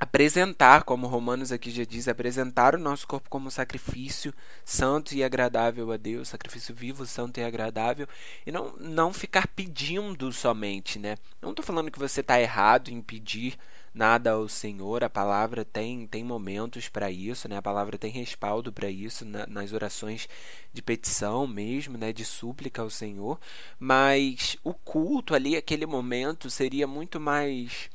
apresentar, 0.00 0.84
como 0.84 1.06
Romanos 1.06 1.52
aqui 1.52 1.70
já 1.70 1.84
diz, 1.84 2.08
apresentar 2.08 2.74
o 2.74 2.78
nosso 2.78 3.06
corpo 3.06 3.28
como 3.28 3.50
sacrifício 3.50 4.32
santo 4.64 5.14
e 5.14 5.22
agradável 5.22 5.92
a 5.92 5.98
Deus, 5.98 6.28
sacrifício 6.28 6.74
vivo, 6.74 7.04
santo 7.04 7.38
e 7.38 7.44
agradável, 7.44 8.08
e 8.46 8.50
não, 8.50 8.74
não 8.78 9.12
ficar 9.12 9.46
pedindo 9.48 10.32
somente, 10.32 10.98
né? 10.98 11.18
Não 11.42 11.50
estou 11.50 11.62
falando 11.62 11.90
que 11.90 11.98
você 11.98 12.22
está 12.22 12.40
errado 12.40 12.88
em 12.88 13.02
pedir 13.02 13.58
nada 13.92 14.30
ao 14.30 14.48
Senhor, 14.48 15.04
a 15.04 15.10
palavra 15.10 15.66
tem, 15.66 16.06
tem 16.06 16.24
momentos 16.24 16.88
para 16.88 17.10
isso, 17.10 17.46
né? 17.46 17.58
A 17.58 17.62
palavra 17.62 17.98
tem 17.98 18.10
respaldo 18.10 18.72
para 18.72 18.88
isso 18.88 19.26
na, 19.26 19.46
nas 19.46 19.74
orações 19.74 20.26
de 20.72 20.80
petição 20.80 21.46
mesmo, 21.46 21.98
né? 21.98 22.10
De 22.10 22.24
súplica 22.24 22.80
ao 22.80 22.88
Senhor, 22.88 23.38
mas 23.78 24.56
o 24.64 24.72
culto 24.72 25.34
ali, 25.34 25.56
aquele 25.56 25.84
momento, 25.84 26.48
seria 26.48 26.86
muito 26.86 27.20
mais 27.20 27.90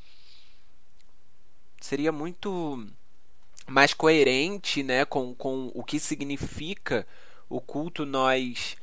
seria 1.80 2.12
muito 2.12 2.86
mais 3.66 3.92
coerente 3.92 4.82
né, 4.82 5.04
com, 5.04 5.34
com 5.34 5.70
o 5.74 5.82
que 5.82 5.98
significa 5.98 7.06
o 7.48 7.60
culto 7.60 8.06
nós 8.06 8.76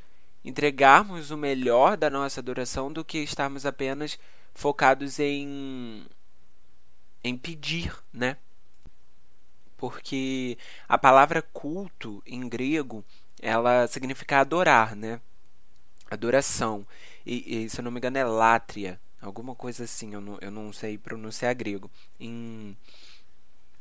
entregarmos 0.43 1.31
o 1.31 1.37
melhor 1.37 1.95
da 1.95 2.09
nossa 2.09 2.39
adoração 2.39 2.91
do 2.91 3.03
que 3.03 3.19
estarmos 3.19 3.65
apenas 3.65 4.19
focados 4.53 5.19
em 5.19 6.05
em 7.23 7.37
pedir, 7.37 7.95
né? 8.11 8.35
Porque 9.77 10.57
a 10.89 10.97
palavra 10.97 11.41
culto 11.41 12.21
em 12.25 12.47
grego, 12.49 13.03
ela 13.41 13.87
significa 13.87 14.39
adorar, 14.39 14.93
né? 14.95 15.21
Adoração. 16.11 16.85
E, 17.25 17.63
e 17.63 17.69
se 17.69 17.79
eu 17.79 17.83
não 17.83 17.91
me 17.91 17.99
engano 17.99 18.17
é 18.17 18.25
látria, 18.25 18.99
Alguma 19.23 19.55
coisa 19.55 19.85
assim, 19.85 20.13
eu 20.13 20.19
não, 20.19 20.37
eu 20.41 20.51
não 20.51 20.73
sei 20.73 20.97
pronunciar 20.97 21.55
grego. 21.55 21.89
Em, 22.19 22.75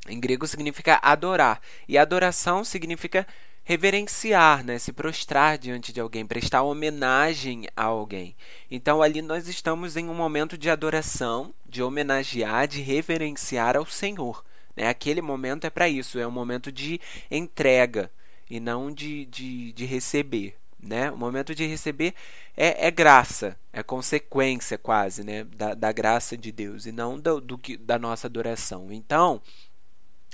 em 0.07 0.19
grego 0.19 0.47
significa 0.47 0.99
adorar. 1.03 1.61
E 1.85 1.97
adoração 1.97 2.63
significa 2.63 3.27
reverenciar, 3.65 4.63
né? 4.63 4.79
se 4.79 4.93
prostrar 4.93 5.57
diante 5.57 5.91
de 5.91 5.99
alguém, 5.99 6.25
prestar 6.25 6.63
homenagem 6.63 7.67
a 7.75 7.83
alguém. 7.83 8.35
Então 8.71 9.01
ali 9.01 9.21
nós 9.21 9.49
estamos 9.49 9.97
em 9.97 10.07
um 10.07 10.13
momento 10.13 10.57
de 10.57 10.69
adoração, 10.69 11.53
de 11.65 11.83
homenagear, 11.83 12.65
de 12.65 12.81
reverenciar 12.81 13.75
ao 13.75 13.85
Senhor. 13.85 14.45
Né? 14.75 14.87
Aquele 14.87 15.21
momento 15.21 15.65
é 15.65 15.69
para 15.69 15.89
isso, 15.89 16.19
é 16.19 16.25
um 16.25 16.31
momento 16.31 16.71
de 16.71 17.01
entrega 17.29 18.09
e 18.49 18.61
não 18.61 18.89
de, 18.93 19.25
de, 19.25 19.73
de 19.73 19.85
receber 19.85 20.55
né? 20.83 21.09
O 21.11 21.17
momento 21.17 21.55
de 21.55 21.65
receber 21.65 22.13
é, 22.55 22.87
é 22.87 22.91
graça, 22.91 23.57
é 23.71 23.81
consequência 23.81 24.77
quase, 24.77 25.23
né? 25.23 25.43
Da, 25.43 25.73
da 25.73 25.91
graça 25.91 26.37
de 26.37 26.51
Deus 26.51 26.85
e 26.85 26.91
não 26.91 27.19
do, 27.19 27.39
do 27.39 27.57
que 27.57 27.77
da 27.77 27.97
nossa 27.97 28.27
adoração. 28.27 28.91
Então, 28.91 29.41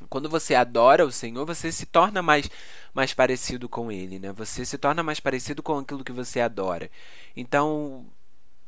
quando 0.10 0.29
você 0.29 0.56
adora 0.56 1.06
o 1.06 1.12
Senhor, 1.12 1.46
você 1.46 1.72
se 1.72 1.86
torna 1.86 2.22
mais, 2.22 2.50
mais 2.94 3.13
parecido 3.13 3.68
com 3.68 3.91
Ele, 3.91 4.20
né? 4.20 4.32
Você 4.34 4.65
se 4.65 4.77
torna 4.77 5.03
mais 5.03 5.20
parecido 5.20 5.62
com 5.62 5.77
aquilo 5.77 6.03
que 6.03 6.12
você 6.12 6.39
adora. 6.39 6.89
Então, 7.36 8.06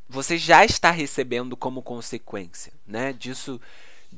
você 0.09 0.37
já 0.37 0.65
está 0.65 0.91
recebendo 0.91 1.55
como 1.55 1.81
consequência, 1.81 2.73
né? 2.85 3.13
Disso 3.13 3.59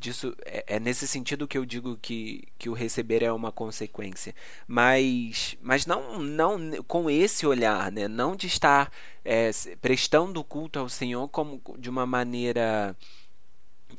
disso 0.04 0.36
é, 0.46 0.76
é, 0.76 0.80
nesse 0.80 1.08
sentido 1.08 1.48
que 1.48 1.58
eu 1.58 1.66
digo 1.66 1.98
que, 2.02 2.44
que 2.60 2.70
o 2.70 2.74
receber 2.74 3.24
é 3.24 3.32
uma 3.32 3.52
consequência 3.52 4.36
mas 4.68 5.58
mas 5.62 5.86
não 5.86 6.20
não 6.20 6.60
com 6.84 7.10
esse 7.10 7.48
olhar 7.48 7.92
né 7.92 8.08
não 8.08 8.36
de 8.36 8.48
estar 8.48 8.92
é, 9.24 9.50
prestando 9.82 10.44
culto 10.44 10.78
ao 10.80 10.90
Senhor 10.90 11.28
como 11.30 11.62
de 11.78 11.90
uma 11.90 12.06
maneira 12.06 12.96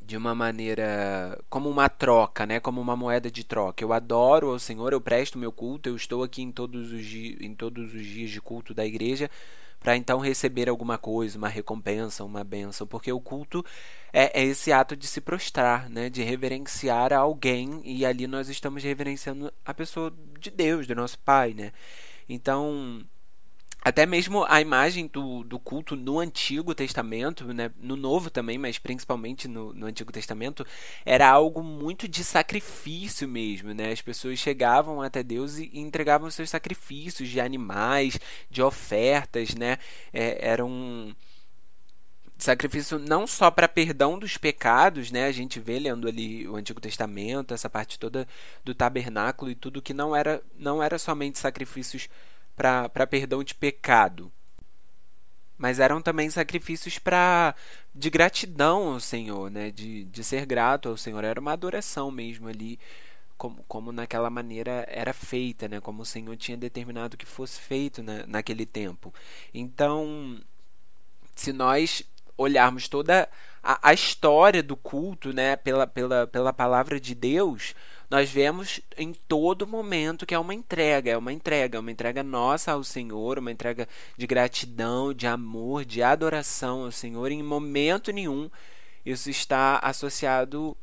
de 0.02 0.16
uma 0.18 0.34
maneira 0.34 1.42
como 1.48 1.70
uma 1.70 1.88
troca, 1.88 2.44
né? 2.44 2.60
Como 2.60 2.78
uma 2.78 2.94
moeda 2.94 3.30
de 3.30 3.42
troca. 3.42 3.82
Eu 3.82 3.90
adoro 3.92 4.50
ao 4.50 4.58
Senhor, 4.58 4.92
eu 4.92 5.00
presto 5.00 5.38
meu 5.38 5.50
culto, 5.50 5.88
eu 5.88 5.96
estou 5.96 6.22
aqui 6.22 6.42
em 6.42 6.52
todos 6.52 6.92
os 6.92 7.14
em 7.40 7.54
todos 7.54 7.94
os 7.94 8.04
dias 8.04 8.30
de 8.30 8.40
culto 8.40 8.74
da 8.74 8.84
igreja 8.84 9.30
para 9.84 9.98
então 9.98 10.18
receber 10.18 10.66
alguma 10.66 10.96
coisa, 10.96 11.36
uma 11.36 11.50
recompensa, 11.50 12.24
uma 12.24 12.42
bênção, 12.42 12.86
porque 12.86 13.12
o 13.12 13.20
culto 13.20 13.62
é, 14.10 14.40
é, 14.40 14.42
esse 14.42 14.72
ato 14.72 14.96
de 14.96 15.06
se 15.06 15.20
prostrar, 15.20 15.90
né, 15.90 16.08
de 16.08 16.22
reverenciar 16.22 17.12
alguém 17.12 17.82
e 17.84 18.06
ali 18.06 18.26
nós 18.26 18.48
estamos 18.48 18.82
reverenciando 18.82 19.52
a 19.62 19.74
pessoa 19.74 20.10
de 20.40 20.50
Deus, 20.50 20.86
do 20.86 20.94
nosso 20.94 21.18
Pai, 21.18 21.52
né? 21.52 21.70
Então 22.26 23.04
até 23.84 24.06
mesmo 24.06 24.46
a 24.48 24.62
imagem 24.62 25.06
do, 25.06 25.44
do 25.44 25.58
culto 25.58 25.94
no 25.94 26.18
Antigo 26.18 26.74
Testamento, 26.74 27.52
né, 27.52 27.70
no 27.78 27.96
Novo 27.96 28.30
também, 28.30 28.56
mas 28.56 28.78
principalmente 28.78 29.46
no, 29.46 29.74
no 29.74 29.84
Antigo 29.84 30.10
Testamento, 30.10 30.66
era 31.04 31.28
algo 31.28 31.62
muito 31.62 32.08
de 32.08 32.24
sacrifício 32.24 33.28
mesmo. 33.28 33.74
Né? 33.74 33.92
As 33.92 34.00
pessoas 34.00 34.38
chegavam 34.38 35.02
até 35.02 35.22
Deus 35.22 35.58
e 35.58 35.70
entregavam 35.74 36.30
seus 36.30 36.48
sacrifícios 36.48 37.28
de 37.28 37.38
animais, 37.38 38.18
de 38.50 38.62
ofertas. 38.62 39.54
Né? 39.54 39.76
É, 40.14 40.48
era 40.48 40.64
um 40.64 41.14
sacrifício 42.38 42.98
não 42.98 43.26
só 43.26 43.50
para 43.50 43.68
perdão 43.68 44.18
dos 44.18 44.36
pecados, 44.38 45.10
né? 45.10 45.26
A 45.26 45.32
gente 45.32 45.60
vê 45.60 45.78
lendo 45.78 46.08
ali 46.08 46.46
o 46.48 46.56
Antigo 46.56 46.80
Testamento, 46.80 47.54
essa 47.54 47.70
parte 47.70 47.98
toda 47.98 48.26
do 48.64 48.74
tabernáculo 48.74 49.50
e 49.50 49.54
tudo 49.54 49.80
que 49.80 49.94
não 49.94 50.14
era 50.14 50.42
não 50.58 50.82
era 50.82 50.98
somente 50.98 51.38
sacrifícios 51.38 52.08
para 52.56 53.06
perdão 53.06 53.42
de 53.42 53.54
pecado. 53.54 54.32
Mas 55.56 55.78
eram 55.78 56.02
também 56.02 56.28
sacrifícios 56.30 56.98
para 56.98 57.54
de 57.94 58.10
gratidão 58.10 58.92
ao 58.92 59.00
Senhor, 59.00 59.50
né? 59.50 59.70
de, 59.70 60.04
de 60.04 60.24
ser 60.24 60.44
grato 60.46 60.88
ao 60.88 60.96
Senhor. 60.96 61.22
Era 61.22 61.40
uma 61.40 61.52
adoração 61.52 62.10
mesmo 62.10 62.48
ali, 62.48 62.78
como, 63.36 63.64
como 63.68 63.92
naquela 63.92 64.28
maneira 64.28 64.84
era 64.88 65.12
feita, 65.12 65.68
né? 65.68 65.80
como 65.80 66.02
o 66.02 66.06
Senhor 66.06 66.36
tinha 66.36 66.56
determinado 66.56 67.16
que 67.16 67.26
fosse 67.26 67.60
feito 67.60 68.02
na, 68.02 68.26
naquele 68.26 68.66
tempo. 68.66 69.14
Então, 69.52 70.40
se 71.36 71.52
nós 71.52 72.02
olharmos 72.36 72.88
toda 72.88 73.28
a, 73.62 73.90
a 73.90 73.94
história 73.94 74.62
do 74.62 74.76
culto, 74.76 75.32
né, 75.32 75.56
pela, 75.56 75.86
pela, 75.86 76.26
pela 76.26 76.52
palavra 76.52 77.00
de 77.00 77.14
Deus, 77.14 77.74
nós 78.14 78.30
vemos 78.30 78.80
em 78.96 79.12
todo 79.12 79.66
momento 79.66 80.24
que 80.24 80.36
é 80.36 80.38
uma 80.38 80.54
entrega, 80.54 81.10
é 81.10 81.16
uma 81.16 81.32
entrega, 81.32 81.78
é 81.78 81.80
uma 81.80 81.90
entrega 81.90 82.22
nossa 82.22 82.70
ao 82.70 82.84
Senhor, 82.84 83.40
uma 83.40 83.50
entrega 83.50 83.88
de 84.16 84.24
gratidão, 84.24 85.12
de 85.12 85.26
amor, 85.26 85.84
de 85.84 86.00
adoração 86.00 86.84
ao 86.84 86.92
Senhor. 86.92 87.32
Em 87.32 87.42
momento 87.42 88.12
nenhum 88.12 88.48
isso 89.04 89.28
está 89.28 89.80
associado 89.82 90.76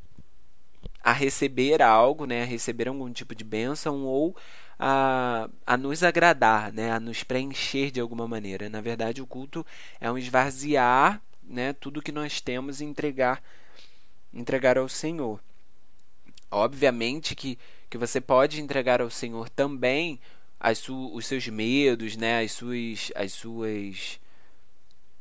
a 1.02 1.14
receber 1.14 1.82
algo, 1.82 2.26
né, 2.26 2.42
a 2.42 2.46
receber 2.46 2.90
algum 2.90 3.10
tipo 3.14 3.34
de 3.34 3.46
bênção 3.46 4.04
ou 4.04 4.36
a, 4.78 5.50
a 5.66 5.78
nos 5.78 6.04
agradar, 6.04 6.74
né, 6.74 6.92
a 6.92 7.00
nos 7.00 7.24
preencher 7.24 7.92
de 7.92 8.02
alguma 8.02 8.28
maneira. 8.28 8.68
Na 8.68 8.82
verdade, 8.82 9.22
o 9.22 9.26
culto 9.26 9.66
é 10.02 10.12
um 10.12 10.18
esvaziar 10.18 11.22
né, 11.42 11.72
tudo 11.72 12.02
que 12.02 12.12
nós 12.12 12.42
temos 12.42 12.82
e 12.82 12.84
entregar, 12.84 13.42
entregar 14.34 14.78
ao 14.78 14.90
Senhor. 14.90 15.40
Obviamente 16.52 17.36
que, 17.36 17.58
que 17.90 17.98
você 17.98 18.20
pode 18.20 18.62
entregar 18.62 19.02
ao 19.02 19.10
Senhor 19.10 19.50
também 19.50 20.20
su, 20.76 21.12
os 21.14 21.26
seus 21.26 21.48
medos, 21.48 22.16
né, 22.16 22.44
as 22.44 22.52
suas, 22.52 23.12
as 23.16 23.34
suas 23.34 24.20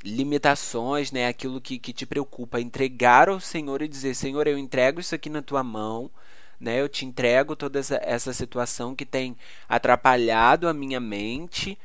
limitações, 0.04 1.12
né, 1.12 1.28
aquilo 1.28 1.60
que, 1.60 1.78
que 1.78 1.92
te 1.92 2.04
preocupa, 2.04 2.60
entregar 2.60 3.28
ao 3.28 3.40
Senhor 3.40 3.80
e 3.80 3.88
dizer, 3.88 4.14
Senhor, 4.14 4.46
eu 4.46 4.58
entrego 4.58 5.00
isso 5.00 5.14
aqui 5.14 5.30
na 5.30 5.40
tua 5.40 5.62
mão, 5.62 6.10
né, 6.58 6.80
eu 6.80 6.88
te 6.88 7.06
entrego 7.06 7.56
toda 7.56 7.78
essa, 7.78 7.98
essa 8.02 8.32
situação 8.32 8.94
que 8.94 9.06
tem 9.06 9.36
atrapalhado 9.68 10.68
a 10.68 10.74
minha 10.74 11.00
mente, 11.00 11.78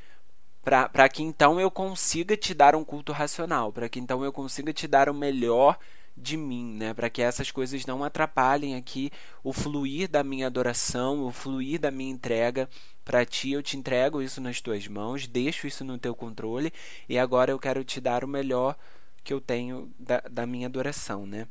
para 0.61 1.07
que 1.07 1.21
então 1.21 1.59
eu 1.59 1.69
consiga 1.69 2.35
te 2.35 2.53
dar 2.53 2.75
um 2.75 2.83
culto 2.83 3.13
racional, 3.13 3.71
para 3.71 3.87
que 3.87 3.99
então 3.99 4.25
eu 4.25 4.33
consiga 4.33 4.73
te 4.73 4.87
dar 4.87 5.07
o 5.07 5.13
melhor 5.13 5.77
de 6.17 6.37
mim, 6.37 6.75
né? 6.75 6.93
Para 6.93 7.09
que 7.09 7.21
essas 7.21 7.51
coisas 7.51 7.85
não 7.85 8.03
atrapalhem 8.03 8.75
aqui 8.75 9.11
o 9.43 9.51
fluir 9.51 10.09
da 10.09 10.23
minha 10.23 10.47
adoração, 10.47 11.25
o 11.25 11.31
fluir 11.31 11.79
da 11.79 11.91
minha 11.91 12.11
entrega 12.11 12.69
para 13.03 13.25
ti. 13.25 13.51
Eu 13.51 13.61
te 13.61 13.77
entrego 13.77 14.21
isso 14.21 14.39
nas 14.39 14.61
tuas 14.61 14.87
mãos, 14.87 15.27
deixo 15.27 15.67
isso 15.67 15.83
no 15.83 15.97
teu 15.97 16.15
controle 16.15 16.71
e 17.09 17.19
agora 17.19 17.51
eu 17.51 17.59
quero 17.59 17.83
te 17.83 17.99
dar 17.99 18.23
o 18.23 18.27
melhor 18.27 18.77
que 19.23 19.33
eu 19.33 19.41
tenho 19.41 19.91
da, 19.99 20.21
da 20.29 20.45
minha 20.45 20.67
adoração, 20.67 21.25
né? 21.25 21.47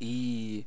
E 0.00 0.66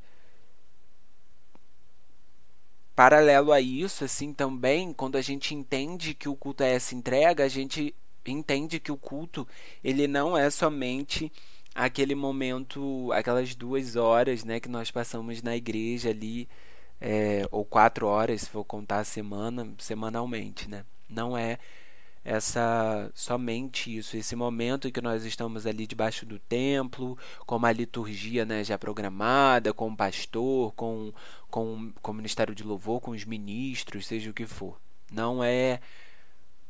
paralelo 2.94 3.52
a 3.52 3.60
isso, 3.60 4.04
assim, 4.04 4.32
também, 4.32 4.92
quando 4.92 5.16
a 5.16 5.22
gente 5.22 5.54
entende 5.54 6.14
que 6.14 6.28
o 6.28 6.36
culto 6.36 6.62
é 6.62 6.74
essa 6.74 6.94
entrega, 6.94 7.44
a 7.44 7.48
gente 7.48 7.94
entende 8.24 8.78
que 8.78 8.92
o 8.92 8.96
culto 8.96 9.48
ele 9.82 10.06
não 10.06 10.36
é 10.36 10.48
somente 10.50 11.32
aquele 11.74 12.14
momento, 12.14 13.10
aquelas 13.12 13.54
duas 13.54 13.96
horas, 13.96 14.44
né, 14.44 14.60
que 14.60 14.68
nós 14.68 14.90
passamos 14.90 15.42
na 15.42 15.56
igreja 15.56 16.10
ali, 16.10 16.48
é, 17.00 17.46
ou 17.50 17.64
quatro 17.64 18.06
horas, 18.06 18.42
se 18.42 18.50
for 18.50 18.64
contar 18.64 19.00
a 19.00 19.04
semana, 19.04 19.68
semanalmente, 19.78 20.68
né? 20.68 20.84
Não 21.08 21.36
é 21.36 21.58
essa 22.24 23.10
somente 23.14 23.96
isso, 23.96 24.16
esse 24.16 24.36
momento 24.36 24.86
em 24.86 24.92
que 24.92 25.00
nós 25.00 25.24
estamos 25.24 25.66
ali 25.66 25.86
debaixo 25.86 26.24
do 26.24 26.38
templo, 26.38 27.18
com 27.44 27.56
uma 27.56 27.72
liturgia 27.72 28.44
né, 28.44 28.62
já 28.62 28.78
programada, 28.78 29.74
com 29.74 29.88
o 29.88 29.96
pastor, 29.96 30.72
com, 30.74 31.12
com, 31.50 31.92
com 32.00 32.12
o 32.12 32.14
ministério 32.14 32.54
de 32.54 32.62
louvor, 32.62 33.00
com 33.00 33.10
os 33.10 33.24
ministros, 33.24 34.06
seja 34.06 34.30
o 34.30 34.34
que 34.34 34.46
for. 34.46 34.80
Não 35.10 35.42
é 35.42 35.80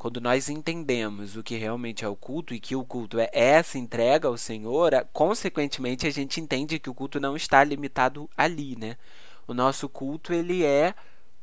quando 0.03 0.21
nós 0.21 0.49
entendemos 0.49 1.37
o 1.37 1.45
que 1.45 1.55
realmente 1.55 2.05
é 2.05 2.09
o 2.09 2.17
culto 2.17 2.53
e 2.53 2.59
que 2.59 2.75
o 2.75 2.85
culto 2.85 3.21
é 3.21 3.31
essa 3.33 3.79
entrega 3.79 4.27
ao 4.27 4.37
Senhor, 4.37 4.91
consequentemente 5.13 6.09
a 6.09 6.11
gente 6.11 6.41
entende 6.41 6.81
que 6.81 6.91
o 6.91 6.95
culto 6.95 7.21
não 7.21 7.37
está 7.37 7.63
limitado 7.63 8.29
ali, 8.37 8.75
né? 8.75 8.97
O 9.47 9.55
nosso 9.55 9.89
culto 9.89 10.33
ele 10.33 10.65
é 10.65 10.93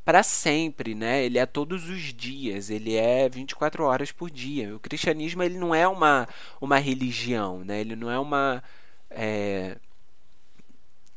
para 0.03 0.23
sempre, 0.23 0.93
né? 0.93 1.23
Ele 1.23 1.38
é 1.39 1.45
todos 1.45 1.88
os 1.88 2.13
dias, 2.13 2.69
ele 2.69 2.97
é 2.97 3.29
24 3.29 3.86
horas 3.86 4.12
por 4.12 4.29
dia. 4.29 4.75
O 4.75 4.79
cristianismo 4.81 5.41
ele 5.41 5.57
não 5.57 5.73
é 5.73 5.88
uma, 5.88 6.27
uma 6.60 6.79
religião, 6.79 7.63
né? 7.63 7.79
Ele 7.79 7.95
não 7.95 8.12
é 8.12 8.19
uma 8.19 8.62
é, 9.10 9.77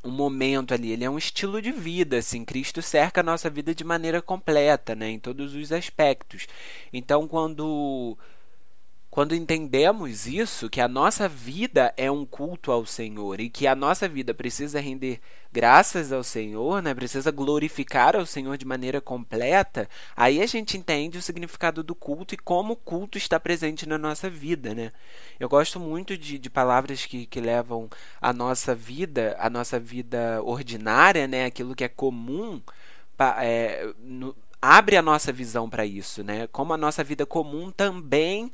um 0.03 0.11
momento 0.11 0.73
ali, 0.73 0.91
ele 0.91 1.03
é 1.05 1.09
um 1.09 1.17
estilo 1.17 1.61
de 1.61 1.71
vida, 1.71 2.17
assim. 2.17 2.43
Cristo 2.43 2.81
cerca 2.81 3.21
a 3.21 3.23
nossa 3.23 3.49
vida 3.49 3.73
de 3.73 3.83
maneira 3.83 4.21
completa, 4.21 4.95
né? 4.95 5.09
Em 5.09 5.19
todos 5.19 5.55
os 5.55 5.71
aspectos. 5.71 6.47
Então, 6.91 7.27
quando 7.27 8.17
quando 9.13 9.35
entendemos 9.35 10.25
isso, 10.25 10.67
que 10.67 10.81
a 10.81 10.87
nossa 10.87 11.29
vida 11.29 11.93
é 11.95 12.09
um 12.09 12.25
culto 12.25 12.71
ao 12.71 12.83
Senhor 12.83 13.39
e 13.39 13.47
que 13.47 13.67
a 13.67 13.75
nossa 13.75 14.09
vida 14.09 14.33
precisa 14.33 14.79
render 14.79 15.19
graças 15.51 16.11
ao 16.11 16.23
Senhor, 16.23 16.81
né? 16.81 16.95
precisa 16.95 17.29
glorificar 17.29 18.15
ao 18.15 18.25
Senhor 18.25 18.57
de 18.57 18.65
maneira 18.65 18.99
completa, 18.99 19.87
aí 20.17 20.41
a 20.41 20.47
gente 20.47 20.79
entende 20.79 21.19
o 21.19 21.21
significado 21.21 21.83
do 21.83 21.93
culto 21.93 22.33
e 22.33 22.39
como 22.39 22.73
o 22.73 22.75
culto 22.75 23.15
está 23.15 23.39
presente 23.39 23.87
na 23.87 23.99
nossa 23.99 24.31
vida. 24.31 24.73
Né? 24.73 24.91
Eu 25.39 25.47
gosto 25.47 25.79
muito 25.79 26.17
de, 26.17 26.39
de 26.39 26.49
palavras 26.49 27.05
que, 27.05 27.27
que 27.27 27.39
levam 27.39 27.87
a 28.19 28.33
nossa 28.33 28.73
vida, 28.73 29.35
a 29.37 29.47
nossa 29.47 29.79
vida 29.79 30.41
ordinária, 30.41 31.27
né? 31.27 31.45
aquilo 31.45 31.75
que 31.75 31.83
é 31.83 31.87
comum, 31.87 32.59
é, 33.39 33.93
no, 33.99 34.35
abre 34.59 34.97
a 34.97 35.03
nossa 35.03 35.31
visão 35.31 35.69
para 35.69 35.85
isso, 35.85 36.23
né? 36.23 36.47
Como 36.47 36.73
a 36.73 36.77
nossa 36.77 37.03
vida 37.03 37.27
comum 37.27 37.69
também 37.69 38.51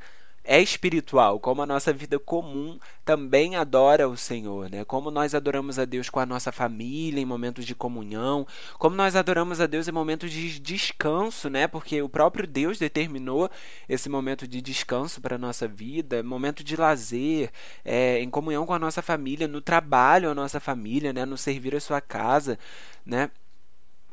é 0.50 0.60
espiritual, 0.60 1.38
como 1.38 1.62
a 1.62 1.66
nossa 1.66 1.92
vida 1.92 2.18
comum 2.18 2.76
também 3.04 3.54
adora 3.54 4.08
o 4.08 4.16
Senhor, 4.16 4.68
né? 4.68 4.84
Como 4.84 5.08
nós 5.08 5.32
adoramos 5.32 5.78
a 5.78 5.84
Deus 5.84 6.10
com 6.10 6.18
a 6.18 6.26
nossa 6.26 6.50
família 6.50 7.20
em 7.20 7.24
momentos 7.24 7.64
de 7.64 7.72
comunhão, 7.72 8.44
como 8.76 8.96
nós 8.96 9.14
adoramos 9.14 9.60
a 9.60 9.68
Deus 9.68 9.86
em 9.86 9.92
momentos 9.92 10.32
de 10.32 10.58
descanso, 10.58 11.48
né? 11.48 11.68
Porque 11.68 12.02
o 12.02 12.08
próprio 12.08 12.48
Deus 12.48 12.80
determinou 12.80 13.48
esse 13.88 14.08
momento 14.08 14.48
de 14.48 14.60
descanso 14.60 15.20
para 15.20 15.36
a 15.36 15.38
nossa 15.38 15.68
vida, 15.68 16.20
momento 16.20 16.64
de 16.64 16.74
lazer, 16.74 17.52
é, 17.84 18.20
em 18.20 18.28
comunhão 18.28 18.66
com 18.66 18.74
a 18.74 18.78
nossa 18.78 19.00
família, 19.00 19.46
no 19.46 19.60
trabalho 19.60 20.28
a 20.28 20.34
nossa 20.34 20.58
família, 20.58 21.12
né? 21.12 21.24
No 21.24 21.38
servir 21.38 21.76
a 21.76 21.80
sua 21.80 22.00
casa, 22.00 22.58
né? 23.06 23.30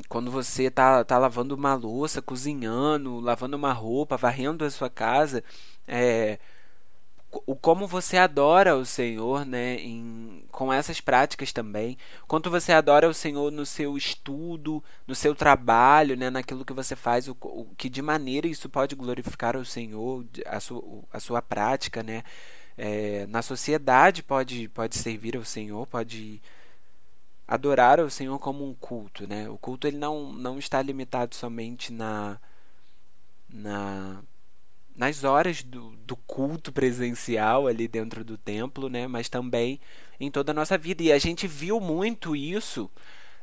quando 0.07 0.29
você 0.29 0.69
tá, 0.69 1.03
tá 1.03 1.17
lavando 1.17 1.55
uma 1.55 1.73
louça, 1.73 2.21
cozinhando, 2.21 3.19
lavando 3.19 3.57
uma 3.57 3.73
roupa, 3.73 4.15
varrendo 4.15 4.63
a 4.63 4.69
sua 4.69 4.89
casa, 4.89 5.43
é, 5.87 6.39
o 7.45 7.55
como 7.55 7.87
você 7.87 8.17
adora 8.17 8.75
o 8.75 8.85
Senhor, 8.85 9.45
né, 9.45 9.75
em, 9.75 10.45
com 10.51 10.71
essas 10.71 11.01
práticas 11.01 11.51
também. 11.51 11.97
Quanto 12.27 12.49
você 12.49 12.71
adora 12.71 13.07
o 13.07 13.13
Senhor 13.13 13.51
no 13.51 13.65
seu 13.65 13.97
estudo, 13.97 14.83
no 15.05 15.15
seu 15.15 15.35
trabalho, 15.35 16.15
né, 16.15 16.29
naquilo 16.29 16.65
que 16.65 16.73
você 16.73 16.95
faz, 16.95 17.27
o, 17.27 17.37
o 17.41 17.67
que 17.77 17.89
de 17.89 18.01
maneira 18.01 18.47
isso 18.47 18.69
pode 18.69 18.95
glorificar 18.95 19.55
o 19.57 19.65
Senhor, 19.65 20.25
a 20.45 20.59
sua, 20.59 20.83
a 21.11 21.19
sua 21.19 21.41
prática, 21.41 22.01
né, 22.03 22.23
é, 22.77 23.25
na 23.27 23.41
sociedade 23.41 24.23
pode 24.23 24.69
pode 24.69 24.97
servir 24.97 25.35
ao 25.35 25.43
Senhor, 25.43 25.85
pode 25.87 26.41
adorar 27.47 27.99
o 27.99 28.09
Senhor 28.09 28.37
como 28.39 28.67
um 28.69 28.73
culto, 28.75 29.27
né? 29.27 29.49
O 29.49 29.57
culto 29.57 29.87
ele 29.87 29.97
não, 29.97 30.33
não 30.33 30.59
está 30.59 30.81
limitado 30.81 31.33
somente 31.35 31.93
na, 31.93 32.37
na 33.49 34.21
nas 34.97 35.23
horas 35.23 35.61
do, 35.61 35.91
do 35.97 36.15
culto 36.17 36.71
presencial 36.71 37.67
ali 37.67 37.87
dentro 37.87 38.23
do 38.23 38.37
templo, 38.37 38.89
né? 38.89 39.07
Mas 39.07 39.29
também 39.29 39.79
em 40.19 40.31
toda 40.31 40.51
a 40.51 40.55
nossa 40.55 40.77
vida. 40.77 41.03
E 41.03 41.11
a 41.11 41.19
gente 41.19 41.47
viu 41.47 41.79
muito 41.79 42.35
isso 42.35 42.89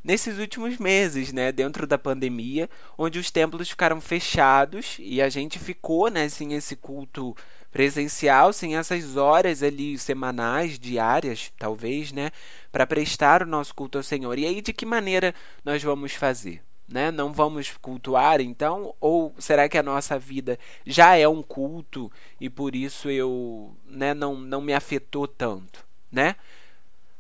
nesses 0.02 0.38
últimos 0.38 0.76
meses, 0.76 1.32
né, 1.32 1.50
dentro 1.50 1.86
da 1.86 1.96
pandemia, 1.96 2.68
onde 2.98 3.18
os 3.18 3.30
templos 3.30 3.70
ficaram 3.70 4.00
fechados 4.02 4.96
e 4.98 5.22
a 5.22 5.30
gente 5.30 5.58
ficou, 5.58 6.10
né, 6.10 6.28
sem 6.28 6.52
esse 6.52 6.76
culto 6.76 7.34
presencial, 7.72 8.52
sem 8.52 8.76
essas 8.76 9.16
horas 9.16 9.62
ali 9.62 9.96
semanais, 9.96 10.78
diárias, 10.78 11.50
talvez, 11.58 12.12
né, 12.12 12.30
para 12.70 12.86
prestar 12.86 13.42
o 13.42 13.46
nosso 13.46 13.74
culto 13.74 13.96
ao 13.96 14.04
Senhor. 14.04 14.38
E 14.38 14.44
aí 14.44 14.60
de 14.60 14.74
que 14.74 14.84
maneira 14.84 15.34
nós 15.64 15.82
vamos 15.82 16.12
fazer? 16.12 16.60
Né? 16.86 17.10
Não 17.10 17.32
vamos 17.32 17.70
cultuar 17.80 18.40
então? 18.40 18.94
Ou 19.00 19.34
será 19.38 19.68
que 19.68 19.78
a 19.78 19.82
nossa 19.82 20.18
vida 20.18 20.58
já 20.86 21.16
é 21.16 21.26
um 21.26 21.42
culto 21.42 22.12
e 22.40 22.50
por 22.50 22.76
isso 22.76 23.08
eu 23.08 23.74
né, 23.86 24.12
não, 24.12 24.36
não 24.36 24.60
me 24.60 24.74
afetou 24.74 25.26
tanto? 25.26 25.84
Né? 26.12 26.36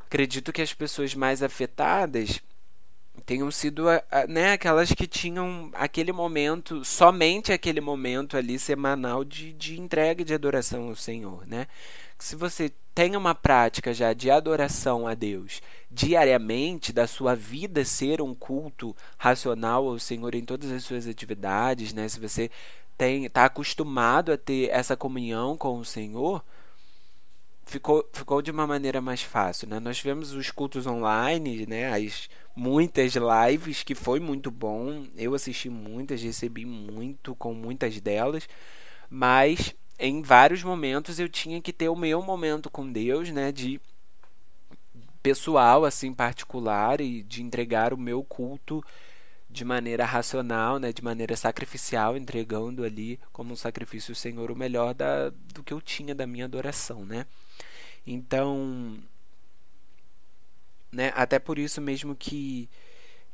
Acredito 0.06 0.52
que 0.52 0.62
as 0.62 0.74
pessoas 0.74 1.14
mais 1.14 1.42
afetadas 1.42 2.40
tenham 3.24 3.50
sido 3.50 3.84
né, 4.28 4.52
aquelas 4.52 4.92
que 4.92 5.06
tinham 5.06 5.70
aquele 5.74 6.12
momento, 6.12 6.84
somente 6.84 7.52
aquele 7.52 7.80
momento 7.80 8.36
ali 8.36 8.58
semanal 8.58 9.24
de, 9.24 9.52
de 9.52 9.80
entrega 9.80 10.24
de 10.24 10.34
adoração 10.34 10.88
ao 10.88 10.96
Senhor. 10.96 11.46
Né? 11.46 11.66
Se 12.24 12.36
você 12.36 12.72
tem 12.94 13.16
uma 13.16 13.34
prática 13.34 13.92
já 13.92 14.14
de 14.14 14.30
adoração 14.30 15.06
a 15.06 15.12
Deus 15.12 15.60
diariamente, 15.90 16.90
da 16.90 17.06
sua 17.06 17.36
vida 17.36 17.84
ser 17.84 18.22
um 18.22 18.34
culto 18.34 18.96
racional 19.18 19.86
ao 19.86 19.98
Senhor 19.98 20.34
em 20.34 20.42
todas 20.42 20.70
as 20.70 20.84
suas 20.84 21.06
atividades, 21.06 21.92
né? 21.92 22.08
se 22.08 22.18
você 22.18 22.50
está 22.98 23.44
acostumado 23.44 24.32
a 24.32 24.38
ter 24.38 24.70
essa 24.70 24.96
comunhão 24.96 25.54
com 25.54 25.78
o 25.78 25.84
Senhor, 25.84 26.42
ficou, 27.66 28.08
ficou 28.10 28.40
de 28.40 28.50
uma 28.50 28.66
maneira 28.66 29.02
mais 29.02 29.20
fácil, 29.20 29.68
né? 29.68 29.78
Nós 29.78 29.98
tivemos 29.98 30.32
os 30.32 30.50
cultos 30.50 30.86
online, 30.86 31.66
né? 31.66 31.92
As 31.92 32.30
muitas 32.56 33.12
lives 33.14 33.82
que 33.82 33.94
foi 33.94 34.18
muito 34.18 34.50
bom. 34.50 35.04
Eu 35.14 35.34
assisti 35.34 35.68
muitas, 35.68 36.22
recebi 36.22 36.64
muito 36.64 37.34
com 37.34 37.52
muitas 37.52 38.00
delas, 38.00 38.48
mas 39.10 39.74
em 39.98 40.22
vários 40.22 40.62
momentos 40.62 41.18
eu 41.18 41.28
tinha 41.28 41.60
que 41.60 41.72
ter 41.72 41.88
o 41.88 41.96
meu 41.96 42.22
momento 42.22 42.70
com 42.70 42.90
Deus, 42.90 43.30
né? 43.30 43.52
De 43.52 43.80
pessoal, 45.22 45.84
assim, 45.84 46.12
particular 46.12 47.00
e 47.00 47.22
de 47.22 47.42
entregar 47.42 47.94
o 47.94 47.98
meu 47.98 48.22
culto 48.22 48.84
de 49.48 49.64
maneira 49.64 50.04
racional, 50.04 50.80
né, 50.80 50.92
de 50.92 51.02
maneira 51.02 51.36
sacrificial, 51.36 52.16
entregando 52.16 52.82
ali 52.82 53.20
como 53.32 53.52
um 53.52 53.56
sacrifício 53.56 54.10
ao 54.10 54.16
Senhor 54.16 54.50
o 54.50 54.56
melhor 54.56 54.92
da, 54.92 55.30
do 55.30 55.62
que 55.62 55.72
eu 55.72 55.80
tinha 55.80 56.12
da 56.12 56.26
minha 56.26 56.44
adoração, 56.44 57.04
né? 57.06 57.24
Então, 58.04 58.98
né, 60.90 61.12
até 61.14 61.38
por 61.38 61.56
isso 61.58 61.80
mesmo 61.80 62.16
que 62.16 62.68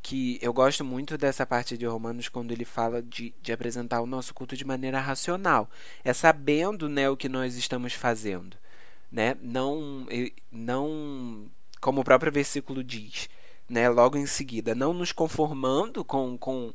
que 0.02 0.38
eu 0.40 0.52
gosto 0.52 0.84
muito 0.84 1.18
dessa 1.18 1.44
parte 1.44 1.76
de 1.76 1.86
Romanos 1.86 2.28
quando 2.28 2.52
ele 2.52 2.64
fala 2.64 3.02
de, 3.02 3.34
de 3.42 3.52
apresentar 3.52 4.00
o 4.00 4.06
nosso 4.06 4.32
culto 4.34 4.56
de 4.56 4.64
maneira 4.64 5.00
racional, 5.00 5.68
é 6.04 6.12
sabendo, 6.12 6.88
né, 6.88 7.08
o 7.10 7.16
que 7.16 7.28
nós 7.28 7.54
estamos 7.56 7.92
fazendo, 7.92 8.56
né? 9.12 9.36
Não 9.42 10.06
não 10.50 11.50
como 11.80 12.00
o 12.02 12.04
próprio 12.04 12.32
versículo 12.32 12.84
diz, 12.84 13.28
né, 13.68 13.88
logo 13.88 14.16
em 14.16 14.26
seguida, 14.26 14.74
não 14.74 14.92
nos 14.92 15.12
conformando 15.12 16.04
com, 16.04 16.36
com 16.36 16.72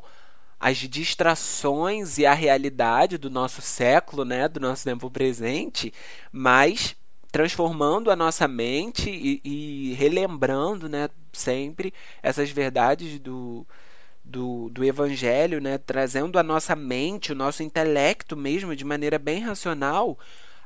as 0.59 0.77
distrações 0.77 2.17
e 2.17 2.25
a 2.25 2.33
realidade 2.33 3.17
do 3.17 3.29
nosso 3.29 3.61
século, 3.61 4.25
né, 4.25 4.47
do 4.47 4.59
nosso 4.59 4.83
tempo 4.83 5.11
presente, 5.11 5.93
mas 6.31 6.95
transformando 7.31 8.09
a 8.09 8.15
nossa 8.15 8.47
mente 8.47 9.09
e, 9.09 9.41
e 9.43 9.93
relembrando, 9.95 10.87
né, 10.87 11.09
sempre 11.35 11.93
essas 12.23 12.49
verdades 12.49 13.19
do, 13.19 13.65
do, 14.23 14.69
do 14.69 14.83
Evangelho, 14.83 15.61
né, 15.61 15.77
trazendo 15.77 16.39
a 16.39 16.43
nossa 16.43 16.75
mente, 16.75 17.31
o 17.31 17.35
nosso 17.35 17.61
intelecto 17.61 18.35
mesmo 18.35 18.75
de 18.75 18.83
maneira 18.83 19.19
bem 19.19 19.41
racional 19.41 20.17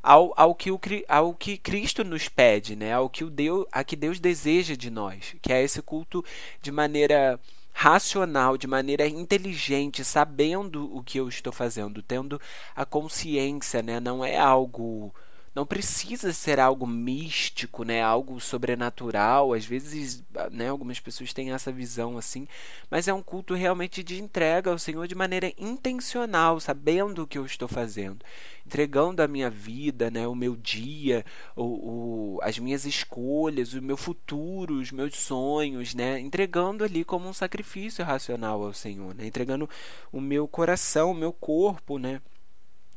ao, 0.01 0.33
ao, 0.35 0.55
que 0.55 0.71
o, 0.71 0.79
ao 1.07 1.33
que 1.33 1.57
Cristo 1.57 2.03
nos 2.03 2.27
pede, 2.27 2.75
né? 2.75 2.93
ao 2.93 3.09
que, 3.09 3.23
o 3.23 3.29
Deus, 3.29 3.65
a 3.71 3.83
que 3.83 3.95
Deus 3.95 4.19
deseja 4.19 4.75
de 4.75 4.89
nós, 4.89 5.35
que 5.41 5.51
é 5.51 5.61
esse 5.63 5.81
culto 5.81 6.23
de 6.61 6.71
maneira 6.71 7.39
racional, 7.73 8.57
de 8.57 8.67
maneira 8.67 9.07
inteligente, 9.07 10.03
sabendo 10.03 10.95
o 10.95 11.03
que 11.03 11.17
eu 11.17 11.29
estou 11.29 11.53
fazendo, 11.53 12.01
tendo 12.01 12.39
a 12.75 12.85
consciência, 12.85 13.81
né? 13.81 13.99
não 13.99 14.23
é 14.23 14.37
algo 14.37 15.13
não 15.55 15.65
precisa 15.65 16.31
ser 16.31 16.59
algo 16.59 16.85
místico, 16.85 17.83
né, 17.83 18.01
algo 18.01 18.39
sobrenatural. 18.39 19.53
Às 19.53 19.65
vezes, 19.65 20.23
né, 20.51 20.69
algumas 20.69 20.99
pessoas 20.99 21.33
têm 21.33 21.51
essa 21.51 21.71
visão 21.71 22.17
assim, 22.17 22.47
mas 22.89 23.07
é 23.07 23.13
um 23.13 23.21
culto 23.21 23.53
realmente 23.53 24.03
de 24.03 24.21
entrega 24.21 24.71
ao 24.71 24.79
Senhor 24.79 25.07
de 25.07 25.15
maneira 25.15 25.51
intencional, 25.57 26.59
sabendo 26.59 27.23
o 27.23 27.27
que 27.27 27.37
eu 27.37 27.45
estou 27.45 27.67
fazendo, 27.67 28.23
entregando 28.65 29.21
a 29.21 29.27
minha 29.27 29.49
vida, 29.49 30.11
né, 30.11 30.27
o 30.27 30.35
meu 30.35 30.55
dia, 30.55 31.25
o, 31.55 31.63
o, 31.63 32.39
as 32.41 32.59
minhas 32.59 32.85
escolhas, 32.85 33.73
o 33.73 33.81
meu 33.81 33.97
futuro, 33.97 34.75
os 34.75 34.91
meus 34.91 35.15
sonhos, 35.15 35.93
né, 35.93 36.19
entregando 36.19 36.83
ali 36.83 37.03
como 37.03 37.27
um 37.27 37.33
sacrifício 37.33 38.05
racional 38.05 38.63
ao 38.63 38.73
Senhor, 38.73 39.13
né, 39.15 39.25
entregando 39.25 39.69
o 40.11 40.21
meu 40.21 40.47
coração, 40.47 41.11
o 41.11 41.15
meu 41.15 41.33
corpo, 41.33 41.97
né 41.97 42.21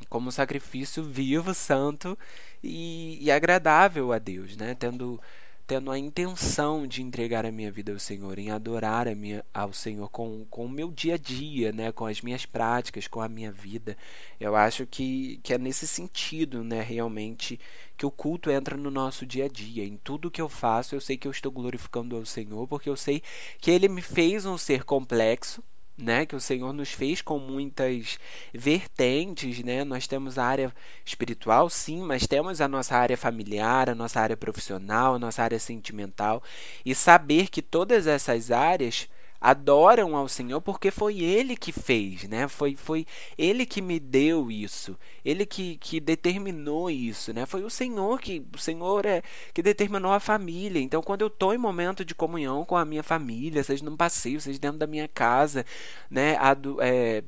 como 0.09 0.33
sacrifício 0.33 1.03
vivo, 1.05 1.55
santo 1.55 2.19
e, 2.62 3.19
e, 3.21 3.31
agradável 3.31 4.12
a 4.12 4.19
Deus, 4.19 4.57
né? 4.57 4.75
Tendo, 4.79 5.21
tendo 5.67 5.91
a 5.91 5.99
intenção 5.99 6.87
de 6.87 7.03
entregar 7.03 7.47
a 7.47 7.53
minha 7.53 7.71
vida 7.71 7.93
ao 7.93 7.99
Senhor, 7.99 8.38
em 8.38 8.51
adorar 8.51 9.09
a 9.09 9.15
minha, 9.15 9.45
ao 9.53 9.73
Senhor 9.73 10.09
com, 10.11 10.45
com 10.51 10.67
o 10.67 10.69
meu 10.69 10.91
dia 10.91 11.15
a 11.15 11.19
dia, 11.19 11.73
né? 11.73 11.93
Com 11.93 12.07
as 12.07 12.21
minhas 12.21 12.47
práticas, 12.47 13.07
com 13.07 13.21
a 13.21 13.29
minha 13.29 13.51
vida. 13.51 13.97
Eu 14.38 14.55
acho 14.57 14.87
que, 14.87 15.41
que 15.43 15.55
é 15.55 15.59
nesse 15.59 15.87
sentido, 15.87 16.62
né? 16.62 16.83
Realmente 16.83 17.59
que 17.97 18.07
o 18.07 18.11
culto 18.11 18.51
entra 18.51 18.77
no 18.77 18.91
nosso 18.91 19.25
dia 19.25 19.45
a 19.45 19.49
dia. 19.49 19.85
Em 19.85 19.97
tudo 19.97 20.31
que 20.31 20.41
eu 20.41 20.49
faço, 20.49 20.95
eu 20.95 21.01
sei 21.01 21.17
que 21.17 21.27
eu 21.27 21.33
estou 21.33 21.53
glorificando 21.53 22.17
ao 22.17 22.27
Senhor, 22.27 22.67
porque 22.67 22.88
eu 22.88 22.97
sei 22.97 23.23
que 23.61 23.71
Ele 23.71 23.88
me 23.88 24.03
fez 24.03 24.45
um 24.45 24.59
ser 24.59 24.85
complexo, 24.85 25.62
né, 26.03 26.27
que 26.27 26.35
o 26.35 26.41
Senhor 26.41 26.73
nos 26.73 26.91
fez 26.93 27.23
com 27.23 27.38
muitas 27.38 28.19
vertentes, 28.53 29.62
né? 29.62 29.85
Nós 29.85 30.07
temos 30.07 30.38
a 30.38 30.45
área 30.45 30.75
espiritual, 31.05 31.71
sim, 31.71 32.03
mas 32.03 32.27
temos 32.27 32.61
a 32.61 32.67
nossa 32.67 32.97
área 32.97 33.17
familiar, 33.17 33.88
a 33.88 33.95
nossa 33.95 34.21
área 34.21 34.37
profissional, 34.37 35.15
a 35.15 35.19
nossa 35.19 35.43
área 35.43 35.59
sentimental 35.59 36.43
e 36.85 36.95
saber 36.95 37.49
que 37.49 37.62
todas 37.62 38.07
essas 38.07 38.51
áreas 38.51 39.09
adoram 39.42 40.16
ao 40.16 40.28
Senhor 40.28 40.61
porque 40.61 40.92
foi 40.92 41.20
Ele 41.20 41.57
que 41.57 41.72
fez, 41.72 42.28
né? 42.28 42.46
Foi, 42.46 42.76
foi 42.76 43.05
Ele 43.37 43.66
que 43.66 43.83
me 43.83 43.98
deu 43.98 44.50
isso, 44.50 44.96
Ele 45.24 45.44
que, 45.44 45.76
que 45.78 45.98
determinou 45.98 46.88
isso, 46.88 47.33
né? 47.33 47.44
Foi 47.44 47.64
o 47.64 47.70
Senhor 47.70 48.20
que 48.20 48.46
o 48.55 48.59
Senhor 48.59 49.05
é 49.05 49.22
que 49.52 49.62
determinou 49.62 50.12
a 50.12 50.20
família. 50.20 50.81
Então, 50.81 51.02
quando 51.02 51.22
eu 51.22 51.26
estou 51.26 51.52
em 51.52 51.59
momento 51.59 52.05
de 52.05 52.14
comunhão 52.14 52.64
com 52.64 52.76
a 52.76 52.85
minha 52.85 53.02
família, 53.02 53.64
seja 53.64 53.85
num 53.85 53.96
passeio, 53.96 54.40
seja 54.40 54.59
dentro 54.61 54.78
da 54.78 54.87
minha 54.87 55.09
casa, 55.09 55.66
né? 56.09 56.37
A, 56.37 56.57
é, 56.81 57.24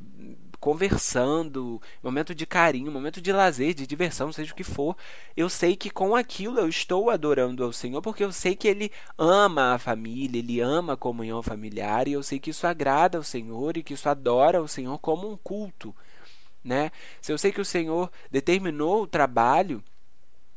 conversando, 0.65 1.79
momento 2.03 2.35
de 2.35 2.47
carinho, 2.47 2.91
momento 2.91 3.21
de 3.21 3.31
lazer, 3.31 3.75
de 3.75 3.87
diversão, 3.87 4.33
seja 4.33 4.51
o 4.51 4.57
que 4.57 4.65
for, 4.65 4.97
eu 5.37 5.51
sei 5.51 5.77
que 5.77 5.91
com 5.91 6.17
aquilo 6.17 6.59
eu 6.59 6.67
estou 6.67 7.11
adorando 7.11 7.63
ao 7.63 7.71
Senhor, 7.71 8.01
porque 8.01 8.25
eu 8.25 8.33
sei 8.33 8.57
que 8.57 8.67
Ele 8.67 8.91
ama 9.19 9.75
a 9.75 9.79
família, 9.79 10.39
Ele 10.39 10.61
ama 10.61 10.95
a 10.95 10.97
comunhão 10.97 11.43
familiar, 11.43 12.09
e 12.09 12.15
eu 12.15 12.23
sei 12.23 12.41
que 12.41 12.49
isso 12.49 12.67
agrada 12.67 13.19
ao 13.19 13.23
Senhor 13.23 13.77
e 13.77 13.83
que 13.83 13.93
isso 13.93 14.09
adora 14.09 14.57
ao 14.57 14.67
Senhor 14.67 14.99
como 15.01 15.31
um 15.31 15.37
culto. 15.37 15.95
Né? 16.65 16.91
Se 17.21 17.31
eu 17.31 17.37
sei 17.37 17.53
que 17.53 17.61
o 17.61 17.65
Senhor 17.65 18.11
determinou 18.31 19.03
o 19.03 19.07
trabalho, 19.07 19.85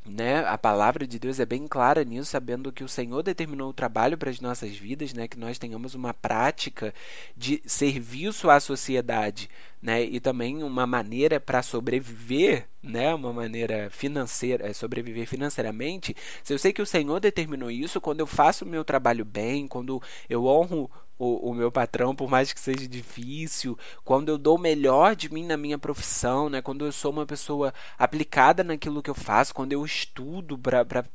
né? 0.08 0.40
A 0.46 0.58
palavra 0.58 1.06
de 1.06 1.20
Deus 1.20 1.40
é 1.40 1.46
bem 1.46 1.68
clara 1.68 2.04
nisso, 2.04 2.32
sabendo 2.32 2.72
que 2.72 2.84
o 2.84 2.88
Senhor 2.88 3.22
determinou 3.22 3.70
o 3.70 3.74
trabalho 3.74 4.18
para 4.18 4.30
as 4.30 4.40
nossas 4.40 4.76
vidas, 4.76 5.14
né? 5.14 5.28
Que 5.28 5.38
nós 5.38 5.60
tenhamos 5.60 5.94
uma 5.96 6.14
prática 6.14 6.94
de 7.36 7.62
serviço 7.66 8.50
à 8.50 8.60
sociedade, 8.60 9.50
né? 9.82 10.04
E 10.04 10.20
também 10.20 10.64
uma 10.64 10.88
maneira 10.88 11.40
para 11.40 11.62
sobreviver, 11.62 12.68
né? 12.82 13.14
Uma 13.14 13.32
maneira 13.32 13.90
financeira, 13.90 14.68
é, 14.68 14.74
sobreviver 14.74 15.28
financeiramente. 15.28 16.16
Se 16.44 16.54
eu 16.54 16.60
sei 16.60 16.74
que 16.74 16.82
o 16.82 16.86
Senhor 16.86 17.20
determinou 17.20 17.70
isso, 17.70 18.02
quando 18.02 18.20
eu 18.20 18.28
faço 18.28 18.66
o 18.66 18.68
meu 18.68 18.84
trabalho 18.84 19.26
bem, 19.26 19.68
quando 19.68 20.02
eu 20.30 20.46
honro 20.46 20.90
o, 21.20 21.50
o, 21.50 21.54
meu 21.54 21.72
patrão, 21.72 22.16
por 22.16 22.30
mais 22.30 22.54
que 22.54 22.60
seja 22.60 22.88
difícil, 22.88 23.78
quando 24.04 24.30
eu 24.30 24.38
dou 24.38 24.56
o 24.56 24.60
melhor 24.60 25.16
de 25.16 25.32
mim 25.34 25.46
na 25.46 25.58
minha 25.58 25.78
profissão, 25.78 26.50
né? 26.50 26.62
quando 26.62 26.86
eu 26.86 26.92
sou 26.92 27.12
uma 27.12 27.26
pessoa 27.26 27.74
aplicada 27.98 28.64
naquilo 28.64 29.02
que 29.02 29.10
eu 29.10 29.16
faço, 29.16 29.54
quando 29.54 29.74
eu 29.74 29.84
estudo 29.84 30.60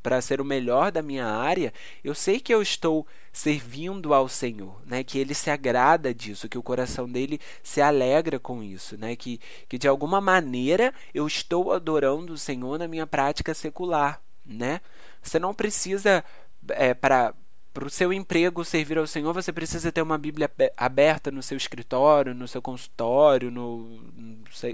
para 0.03 0.21
ser 0.21 0.41
o 0.41 0.45
melhor 0.45 0.91
da 0.91 1.03
minha 1.03 1.27
área, 1.27 1.73
eu 2.03 2.15
sei 2.15 2.41
que 2.41 2.53
eu 2.53 2.61
estou 2.61 3.07
servindo 3.33 4.12
ao 4.12 4.29
Senhor, 4.29 4.83
né? 4.85 5.05
que 5.05 5.19
ele 5.19 5.35
se 5.35 5.51
agrada 5.51 6.12
disso, 6.12 6.49
que 6.49 6.59
o 6.59 6.62
coração 6.62 7.09
dele 7.09 7.41
se 7.62 7.81
alegra 7.81 8.41
com 8.41 8.62
isso, 8.62 8.97
né? 8.99 9.15
que, 9.15 9.41
que 9.69 9.79
de 9.79 9.87
alguma 9.87 10.21
maneira 10.21 10.93
eu 11.15 11.27
estou 11.27 11.73
adorando 11.73 12.33
o 12.33 12.38
Senhor 12.38 12.79
na 12.79 12.88
minha 12.88 13.07
prática 13.07 13.55
secular. 13.55 14.21
Né? 14.45 14.81
Você 15.23 15.38
não 15.38 15.55
precisa, 15.55 16.25
é, 16.71 16.93
para 16.93 17.33
para 17.73 17.87
o 17.87 17.91
seu 17.91 18.13
emprego 18.13 18.65
servir 18.65 18.99
ao 18.99 19.07
Senhor, 19.07 19.33
você 19.33 19.53
precisa 19.53 19.91
ter 19.91 20.03
uma 20.03 20.19
Bíblia 20.19 20.51
aberta 20.77 21.31
no 21.31 21.43
seu 21.43 21.57
escritório, 21.57 22.35
no 22.35 22.47
seu 22.47 22.61
consultório, 22.61 23.51
no 23.51 24.01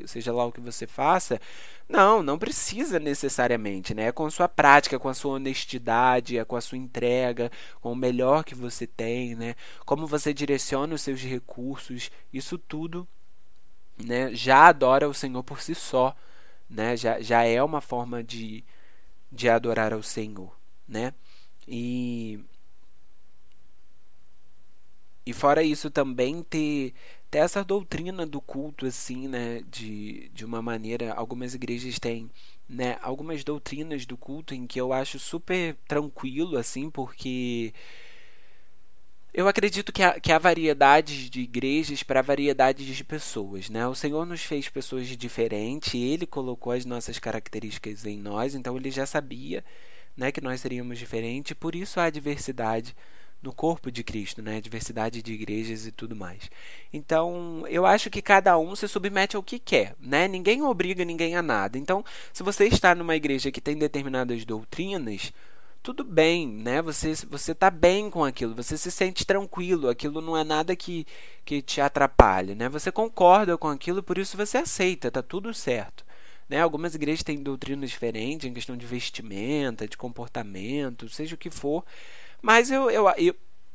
seja 0.06 0.32
lá 0.32 0.44
o 0.44 0.52
que 0.52 0.60
você 0.60 0.86
faça. 0.86 1.40
Não, 1.88 2.22
não 2.22 2.38
precisa 2.38 2.98
necessariamente, 2.98 3.94
né? 3.94 4.08
É 4.08 4.12
com 4.12 4.26
a 4.26 4.30
sua 4.30 4.48
prática, 4.48 4.98
com 4.98 5.08
a 5.08 5.14
sua 5.14 5.34
honestidade, 5.34 6.36
é 6.36 6.44
com 6.44 6.56
a 6.56 6.60
sua 6.60 6.76
entrega, 6.76 7.50
com 7.80 7.92
o 7.92 7.96
melhor 7.96 8.44
que 8.44 8.54
você 8.54 8.86
tem, 8.86 9.34
né? 9.34 9.54
Como 9.86 10.06
você 10.06 10.34
direciona 10.34 10.94
os 10.94 11.00
seus 11.00 11.22
recursos, 11.22 12.10
isso 12.32 12.58
tudo, 12.58 13.06
né? 14.04 14.34
Já 14.34 14.66
adora 14.66 15.08
o 15.08 15.14
Senhor 15.14 15.42
por 15.44 15.62
si 15.62 15.74
só, 15.74 16.14
né? 16.68 16.96
Já, 16.96 17.20
já 17.20 17.44
é 17.44 17.62
uma 17.62 17.80
forma 17.80 18.24
de, 18.24 18.64
de 19.30 19.48
adorar 19.48 19.92
ao 19.92 20.02
Senhor, 20.02 20.52
né? 20.86 21.14
E 21.66 22.40
e 25.28 25.32
fora 25.34 25.62
isso 25.62 25.90
também 25.90 26.42
ter, 26.42 26.94
ter 27.30 27.40
essa 27.40 27.62
doutrina 27.62 28.24
do 28.24 28.40
culto 28.40 28.86
assim, 28.86 29.28
né, 29.28 29.62
de, 29.70 30.30
de 30.30 30.42
uma 30.42 30.62
maneira, 30.62 31.12
algumas 31.12 31.52
igrejas 31.52 31.98
têm, 31.98 32.30
né, 32.66 32.96
algumas 33.02 33.44
doutrinas 33.44 34.06
do 34.06 34.16
culto 34.16 34.54
em 34.54 34.66
que 34.66 34.80
eu 34.80 34.90
acho 34.90 35.18
super 35.18 35.76
tranquilo 35.86 36.56
assim, 36.56 36.88
porque 36.88 37.74
eu 39.34 39.46
acredito 39.46 39.92
que 39.92 40.02
há, 40.02 40.18
que 40.18 40.32
há 40.32 40.38
variedades 40.38 41.28
de 41.28 41.42
igrejas 41.42 42.02
para 42.02 42.22
variedades 42.22 42.86
de 42.86 43.04
pessoas, 43.04 43.68
né? 43.68 43.86
O 43.86 43.94
Senhor 43.94 44.24
nos 44.24 44.42
fez 44.42 44.70
pessoas 44.70 45.06
diferentes, 45.08 45.92
Ele 45.92 46.26
colocou 46.26 46.72
as 46.72 46.86
nossas 46.86 47.18
características 47.18 48.06
em 48.06 48.16
nós, 48.18 48.54
então 48.54 48.78
Ele 48.78 48.90
já 48.90 49.04
sabia 49.04 49.62
né, 50.16 50.32
que 50.32 50.40
nós 50.40 50.62
seríamos 50.62 50.98
diferentes, 50.98 51.52
por 51.52 51.74
isso 51.74 52.00
há 52.00 52.08
diversidade 52.08 52.96
no 53.42 53.52
corpo 53.52 53.90
de 53.90 54.02
Cristo, 54.02 54.42
né? 54.42 54.60
Diversidade 54.60 55.22
de 55.22 55.32
igrejas 55.32 55.86
e 55.86 55.92
tudo 55.92 56.16
mais. 56.16 56.50
Então, 56.92 57.64
eu 57.68 57.86
acho 57.86 58.10
que 58.10 58.20
cada 58.20 58.58
um 58.58 58.74
se 58.74 58.88
submete 58.88 59.36
ao 59.36 59.42
que 59.42 59.58
quer, 59.58 59.94
né? 60.00 60.26
Ninguém 60.26 60.62
obriga 60.62 61.04
ninguém 61.04 61.36
a 61.36 61.42
nada. 61.42 61.78
Então, 61.78 62.04
se 62.32 62.42
você 62.42 62.66
está 62.66 62.94
numa 62.94 63.16
igreja 63.16 63.50
que 63.52 63.60
tem 63.60 63.76
determinadas 63.76 64.44
doutrinas, 64.44 65.32
tudo 65.82 66.04
bem, 66.04 66.48
né? 66.48 66.82
Você 66.82 67.14
você 67.30 67.54
tá 67.54 67.70
bem 67.70 68.10
com 68.10 68.24
aquilo, 68.24 68.54
você 68.54 68.76
se 68.76 68.90
sente 68.90 69.24
tranquilo, 69.24 69.88
aquilo 69.88 70.20
não 70.20 70.36
é 70.36 70.44
nada 70.44 70.74
que 70.76 71.06
que 71.44 71.62
te 71.62 71.80
atrapalhe, 71.80 72.54
né? 72.54 72.68
Você 72.68 72.90
concorda 72.92 73.56
com 73.56 73.68
aquilo, 73.68 74.02
por 74.02 74.18
isso 74.18 74.36
você 74.36 74.58
aceita, 74.58 75.10
tá 75.10 75.22
tudo 75.22 75.54
certo. 75.54 76.04
Né? 76.48 76.60
Algumas 76.60 76.94
igrejas 76.94 77.22
têm 77.22 77.42
doutrinas 77.42 77.90
diferentes 77.90 78.48
em 78.48 78.54
questão 78.54 78.76
de 78.76 78.86
vestimenta, 78.86 79.86
de 79.86 79.96
comportamento, 79.96 81.08
seja 81.08 81.34
o 81.34 81.38
que 81.38 81.50
for. 81.50 81.84
Mas 82.42 82.70
eu, 82.70 82.90
eu, 82.90 83.08
eu 83.16 83.34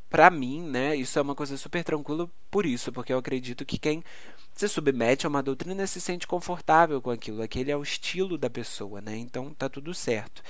para 0.10 0.30
mim, 0.30 0.62
né, 0.62 0.96
isso 0.96 1.18
é 1.18 1.22
uma 1.24 1.34
coisa 1.34 1.58
super 1.58 1.84
tranquila 1.84 2.30
por 2.52 2.68
isso, 2.68 2.92
porque 2.92 3.12
eu 3.12 3.18
acredito 3.18 3.66
que 3.66 3.80
quem 3.80 4.04
se 4.54 4.68
submete 4.70 5.26
a 5.26 5.30
uma 5.30 5.42
doutrina 5.42 5.88
se 5.88 6.00
sente 6.00 6.28
confortável 6.28 7.02
com 7.02 7.10
aquilo, 7.10 7.42
aquele 7.42 7.72
é 7.72 7.76
o 7.76 7.82
estilo 7.82 8.38
da 8.38 8.50
pessoa, 8.50 9.02
né? 9.02 9.18
Então 9.18 9.52
tá 9.54 9.68
tudo 9.68 9.92
certo. 9.94 10.44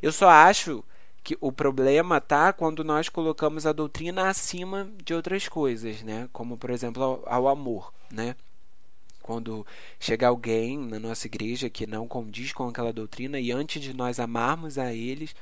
Eu 0.00 0.10
só 0.10 0.28
acho 0.30 0.82
que 1.22 1.36
o 1.40 1.52
problema 1.52 2.20
tá 2.20 2.52
quando 2.52 2.82
nós 2.82 3.08
colocamos 3.08 3.66
a 3.66 3.72
doutrina 3.72 4.28
acima 4.30 4.90
de 5.04 5.12
outras 5.12 5.46
coisas, 5.48 6.02
né? 6.02 6.28
Como 6.32 6.56
por 6.56 6.70
exemplo 6.70 7.02
ao, 7.02 7.22
ao 7.26 7.48
amor, 7.48 7.92
né? 8.10 8.34
Quando 9.22 9.66
chega 9.98 10.28
alguém 10.28 10.78
na 10.78 10.98
nossa 10.98 11.26
igreja 11.26 11.68
que 11.68 11.86
não 11.86 12.08
condiz 12.08 12.52
com 12.52 12.68
aquela 12.68 12.92
doutrina 12.92 13.38
e 13.38 13.52
antes 13.52 13.82
de 13.82 13.92
nós 13.92 14.18
amarmos 14.18 14.78
a 14.78 14.94
eles, 14.94 15.34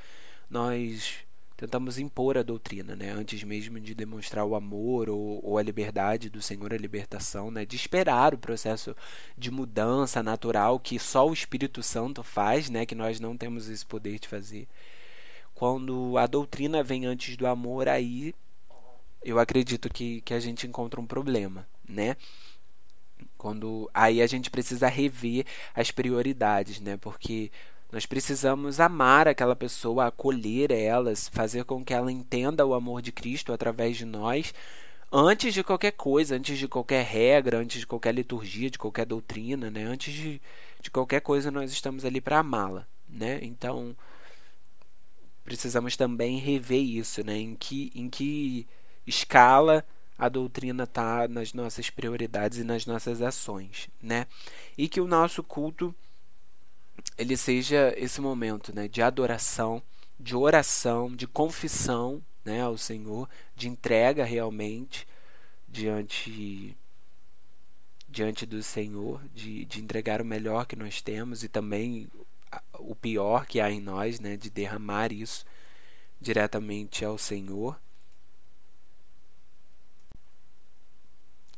nós 0.51 1.28
tentamos 1.59 1.99
impor 1.99 2.39
a 2.39 2.43
doutrina, 2.45 2.95
né? 2.95 3.11
Antes 3.11 3.43
mesmo 3.43 3.81
de 3.81 3.93
demonstrar 3.93 4.45
o 4.45 4.55
amor 4.55 5.11
ou, 5.11 5.45
ou, 5.45 5.59
a 5.59 5.63
liberdade 5.63 6.31
do 6.31 6.41
Senhor, 6.41 6.73
a 6.73 6.79
libertação, 6.79 7.51
né? 7.51 7.67
De 7.67 7.75
esperar 7.75 8.33
o 8.33 8.39
processo 8.39 8.97
de 9.37 9.51
mudança 9.51 10.23
natural 10.23 10.79
que 10.79 11.01
só 11.01 11.29
o 11.29 11.33
Espírito 11.33 11.83
Santo 11.83 12.23
faz, 12.23 12.71
né? 12.71 12.87
Que 12.87 12.95
nós 12.95 13.19
não 13.19 13.37
temos 13.37 13.69
esse 13.69 13.85
poder 13.85 14.21
de 14.21 14.29
fazer. 14.29 14.69
Quando 15.53 16.17
a 16.17 16.29
doutrina 16.29 16.81
vem 16.85 17.07
antes 17.07 17.37
do 17.37 17.45
amor, 17.45 17.89
aí 17.89 18.33
eu 19.25 19.41
acredito 19.41 19.91
que, 19.91 20.21
que 20.21 20.35
a 20.35 20.39
gente 20.39 20.65
encontra 20.65 21.01
um 21.01 21.07
problema, 21.07 21.67
né? 21.89 22.17
Quando 23.37 23.91
aí 23.93 24.23
a 24.23 24.29
gente 24.29 24.49
precisa 24.49 24.87
rever 24.87 25.45
as 25.75 25.91
prioridades, 25.91 26.79
né? 26.79 26.97
Porque 26.97 27.51
nós 27.91 28.05
precisamos 28.05 28.81
amar 28.81 29.27
aquela 29.27 29.57
pessoa, 29.57 30.07
acolher 30.07 30.71
elas, 30.71 31.29
fazer 31.29 31.65
com 31.65 31.85
que 31.85 31.95
ela 31.95 32.13
entenda 32.13 32.67
o 32.67 32.75
amor 32.75 33.01
de 33.01 33.11
Cristo 33.11 33.53
através 33.53 33.97
de 33.97 34.05
nós, 34.05 34.53
antes 35.11 35.55
de 35.55 35.65
qualquer 35.65 35.93
coisa, 35.93 36.37
antes 36.37 36.59
de 36.59 36.69
qualquer 36.69 37.05
regra, 37.05 37.59
antes 37.59 37.81
de 37.81 37.87
qualquer 37.87 38.15
liturgia, 38.15 38.71
de 38.71 38.79
qualquer 38.79 39.07
doutrina, 39.07 39.71
né? 39.71 39.85
Antes 39.85 40.13
de, 40.13 40.41
de 40.81 40.91
qualquer 40.91 41.21
coisa, 41.21 41.51
nós 41.51 41.73
estamos 41.73 42.05
ali 42.05 42.21
para 42.21 42.41
amá-la, 42.41 42.87
né? 43.09 43.39
Então, 43.43 43.97
precisamos 45.43 45.97
também 45.97 46.39
rever 46.39 46.83
isso, 46.83 47.25
né? 47.25 47.39
Em 47.39 47.57
que, 47.57 47.91
em 47.95 48.11
que 48.11 48.67
escala 49.07 49.83
a 50.19 50.29
doutrina 50.29 50.85
está 50.85 51.27
nas 51.27 51.55
nossas 51.55 51.89
prioridades 51.89 52.59
e 52.59 52.65
nas 52.65 52.85
nossas 52.85 53.23
ações, 53.23 53.89
né? 54.03 54.27
E 54.77 54.89
que 54.89 55.01
o 55.01 55.07
nosso 55.07 55.43
culto 55.43 55.95
ele 57.17 57.37
seja 57.37 57.95
esse 57.97 58.21
momento 58.21 58.75
né, 58.75 58.89
de 58.89 59.03
adoração, 59.03 59.83
de 60.19 60.37
oração, 60.37 61.15
de 61.15 61.27
confissão 61.27 62.23
né, 62.45 62.63
ao 62.63 62.77
Senhor, 62.77 63.29
de 63.55 63.69
entrega 63.69 64.25
realmente 64.25 65.07
diante 65.69 66.77
diante 68.11 68.47
do 68.47 68.63
Senhor, 68.63 69.23
de, 69.35 69.67
de 69.67 69.81
entregar 69.81 70.23
o 70.23 70.25
melhor 70.25 70.67
que 70.67 70.75
nós 70.75 71.03
temos 71.03 71.45
e 71.45 71.49
também 71.49 72.09
o 72.79 72.95
pior 72.95 73.47
que 73.47 73.61
há 73.61 73.71
em 73.71 73.81
nós, 73.81 74.19
né, 74.19 74.35
de 74.37 74.49
derramar 74.49 75.13
isso 75.13 75.45
diretamente 76.21 77.05
ao 77.05 77.19
Senhor. 77.19 77.79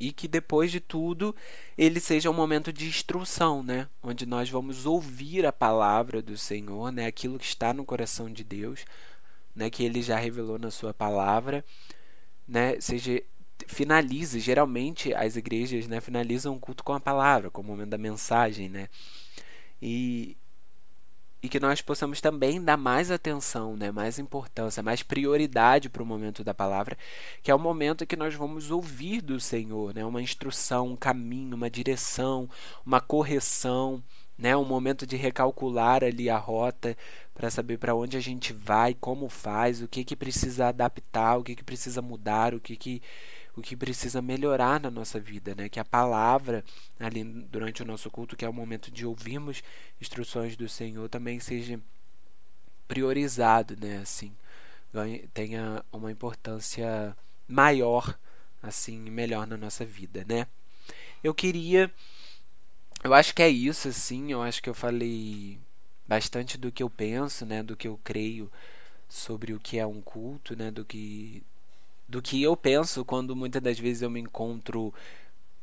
E 0.01 0.13
que 0.13 0.27
depois 0.27 0.73
de 0.73 0.81
tudo 0.81 1.37
ele 1.77 2.01
seja 2.01 2.31
um 2.31 2.35
momento 2.35 2.73
de 2.73 2.87
instrução, 2.87 3.63
né? 3.63 3.87
Onde 4.03 4.25
nós 4.25 4.49
vamos 4.49 4.87
ouvir 4.87 5.45
a 5.45 5.53
palavra 5.53 6.23
do 6.23 6.37
Senhor, 6.39 6.91
né? 6.91 7.07
Aquilo 7.07 7.39
que 7.39 7.45
está 7.45 7.75
no 7.75 7.85
coração 7.85 8.33
de 8.33 8.43
Deus, 8.43 8.87
né? 9.55 9.69
Que 9.69 9.85
Ele 9.85 10.03
já 10.03 10.19
revelou 10.19 10.59
na 10.59 10.71
Sua 10.71 10.95
palavra, 10.95 11.63
né? 12.49 12.81
Seja 12.81 13.23
finalize 13.67 14.41
geralmente 14.41 15.13
as 15.13 15.37
igrejas, 15.37 15.87
né? 15.87 16.01
Finalizam 16.01 16.55
o 16.57 16.61
culto 16.61 16.83
com 16.83 16.95
a 16.95 17.01
palavra, 17.01 17.51
com 17.51 17.61
o 17.61 17.65
momento 17.65 17.91
da 17.91 17.99
mensagem, 17.99 18.69
né? 18.69 18.89
E 19.83 20.37
e 21.43 21.49
que 21.49 21.61
nós 21.61 21.81
possamos 21.81 22.21
também 22.21 22.63
dar 22.63 22.77
mais 22.77 23.11
atenção, 23.11 23.77
né, 23.77 23.91
mais 23.91 24.19
importância, 24.19 24.83
mais 24.83 25.03
prioridade 25.03 25.89
para 25.89 26.03
o 26.03 26.07
momento 26.07 26.45
da 26.45 26.53
palavra, 26.53 26.99
que 27.43 27.51
é 27.51 27.55
o 27.55 27.59
momento 27.59 28.07
que 28.07 28.17
nós 28.17 28.35
vamos 28.35 28.71
ouvir 28.71 29.21
do 29.23 29.41
Senhor, 29.41 29.95
né, 29.95 30.05
uma 30.05 30.23
instrução, 30.23 30.89
um 30.89 30.97
caminho, 30.97 31.57
uma 31.57 31.71
direção, 31.71 32.49
uma 32.85 33.01
correção, 33.01 34.03
né, 34.37 34.57
um 34.57 34.65
momento 34.65 35.07
de 35.07 35.17
recalcular 35.17 36.03
ali 36.03 36.31
a 36.31 36.37
rota 36.39 36.97
para 37.35 37.51
saber 37.51 37.79
para 37.79 37.95
onde 37.95 38.17
a 38.17 38.21
gente 38.21 38.53
vai, 38.53 38.95
como 38.95 39.29
faz, 39.29 39.83
o 39.83 39.89
que 39.89 40.05
que 40.05 40.17
precisa 40.17 40.69
adaptar, 40.69 41.39
o 41.39 41.43
que 41.43 41.55
que 41.55 41.65
precisa 41.65 42.03
mudar, 42.03 42.55
o 42.55 42.61
que 42.61 42.77
que 42.77 43.03
o 43.61 43.63
que 43.63 43.77
precisa 43.77 44.23
melhorar 44.23 44.81
na 44.81 44.91
nossa 44.91 45.21
vida, 45.21 45.55
né? 45.55 45.69
Que 45.69 45.79
a 45.79 45.85
palavra 45.85 46.65
ali 46.99 47.23
durante 47.23 47.83
o 47.83 47.87
nosso 47.87 48.11
culto, 48.11 48.37
que 48.37 48.45
é 48.45 48.49
o 48.49 48.53
momento 48.53 48.91
de 48.91 49.07
ouvirmos 49.07 49.63
instruções 50.01 50.57
do 50.57 50.69
Senhor, 50.69 51.09
também 51.09 51.39
seja 51.39 51.79
priorizado, 52.89 53.77
né? 53.79 53.99
Assim, 53.99 54.35
tenha 55.35 55.85
uma 55.93 56.11
importância 56.11 57.17
maior, 57.47 58.19
assim, 58.63 58.99
melhor 58.99 59.47
na 59.47 59.57
nossa 59.57 59.85
vida, 59.85 60.25
né? 60.27 60.47
Eu 61.23 61.35
queria, 61.35 61.93
eu 63.05 63.13
acho 63.13 63.35
que 63.35 63.43
é 63.43 63.49
isso, 63.49 63.89
assim. 63.89 64.33
Eu 64.33 64.43
acho 64.43 64.63
que 64.63 64.71
eu 64.71 64.75
falei 64.75 65.59
bastante 66.09 66.57
do 66.57 66.73
que 66.73 66.83
eu 66.83 66.89
penso, 66.91 67.45
né? 67.45 67.63
Do 67.63 67.77
que 67.77 67.87
eu 67.87 68.01
creio 68.03 68.51
sobre 69.09 69.53
o 69.53 69.61
que 69.61 69.79
é 69.79 69.87
um 69.87 70.01
culto, 70.01 70.57
né? 70.57 70.71
Do 70.71 70.85
que 70.85 71.43
do 72.11 72.21
que 72.21 72.43
eu 72.43 72.57
penso 72.57 73.05
quando 73.05 73.37
muitas 73.37 73.63
das 73.63 73.79
vezes 73.79 74.03
eu 74.03 74.11
me 74.11 74.21
encontro 74.21 74.93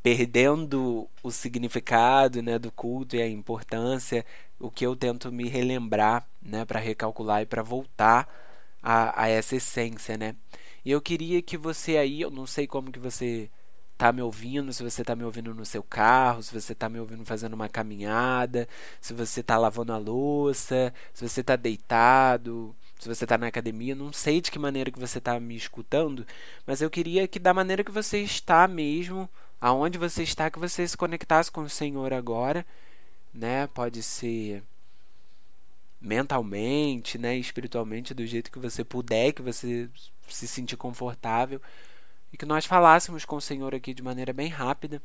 perdendo 0.02 1.10
o 1.22 1.30
significado 1.30 2.42
né, 2.42 2.58
do 2.58 2.72
culto 2.72 3.18
e 3.18 3.22
a 3.22 3.28
importância, 3.28 4.26
o 4.58 4.72
que 4.72 4.86
eu 4.86 4.96
tento 4.96 5.30
me 5.32 5.50
relembrar 5.50 6.26
né, 6.42 6.64
para 6.64 6.80
recalcular 6.80 7.42
e 7.42 7.46
para 7.46 7.62
voltar 7.62 8.28
a, 8.82 9.24
a, 9.24 9.28
essa 9.28 9.58
essência. 9.58 10.18
Né? 10.18 10.36
E 10.86 10.92
eu 10.92 11.02
queria 11.02 11.42
que 11.42 11.58
você 11.58 11.98
aí, 11.98 12.22
eu 12.22 12.32
não 12.32 12.48
sei 12.48 12.66
como 12.66 12.92
que 12.92 13.00
você 13.00 13.50
está 13.92 14.14
me 14.14 14.22
ouvindo, 14.22 14.72
se 14.72 14.84
você 14.84 15.02
está 15.02 15.16
me 15.16 15.26
ouvindo 15.26 15.54
no 15.54 15.66
seu 15.66 15.84
carro, 15.84 16.42
se 16.42 16.54
você 16.54 16.72
está 16.72 16.88
me 16.88 17.00
ouvindo 17.00 17.26
fazendo 17.26 17.56
uma 17.56 17.68
caminhada, 17.68 18.70
se 19.02 19.14
você 19.14 19.42
está 19.42 19.58
lavando 19.58 19.92
a 19.92 19.98
louça, 19.98 20.94
se 21.14 21.28
você 21.28 21.42
está 21.42 21.58
deitado, 21.58 22.74
se 23.00 23.08
você 23.08 23.26
está 23.26 23.38
na 23.38 23.48
academia, 23.48 23.96
não 23.96 24.12
sei 24.12 24.42
de 24.42 24.50
que 24.52 24.60
maneira 24.60 24.92
que 24.92 25.00
você 25.00 25.20
está 25.20 25.40
me 25.40 25.56
escutando, 25.56 26.26
mas 26.66 26.82
eu 26.82 26.90
queria 26.90 27.28
que 27.28 27.40
da 27.40 27.54
maneira 27.54 27.84
que 27.84 27.92
você 27.92 28.20
está 28.20 28.68
mesmo, 28.68 29.30
aonde 29.62 29.98
você 29.98 30.24
está, 30.24 30.50
que 30.50 30.60
você 30.60 30.88
se 30.88 30.98
conectasse 30.98 31.52
com 31.52 31.62
o 31.62 31.70
Senhor 31.70 32.14
agora, 32.14 32.66
né? 33.34 33.68
Pode 33.68 34.02
ser 34.04 34.64
mentalmente, 36.00 37.18
né, 37.18 37.36
espiritualmente, 37.36 38.14
do 38.14 38.26
jeito 38.26 38.52
que 38.52 38.60
você 38.60 38.84
puder, 38.84 39.34
que 39.34 39.42
você 39.42 39.90
se 40.30 40.48
sentir 40.48 40.78
confortável, 40.78 41.62
e 42.32 42.38
que 42.38 42.46
nós 42.46 42.66
falássemos 42.66 43.26
com 43.26 43.38
o 43.38 43.42
Senhor 43.42 43.74
aqui 43.74 43.94
de 43.94 44.04
maneira 44.04 44.34
bem 44.34 44.48
rápida 44.48 45.02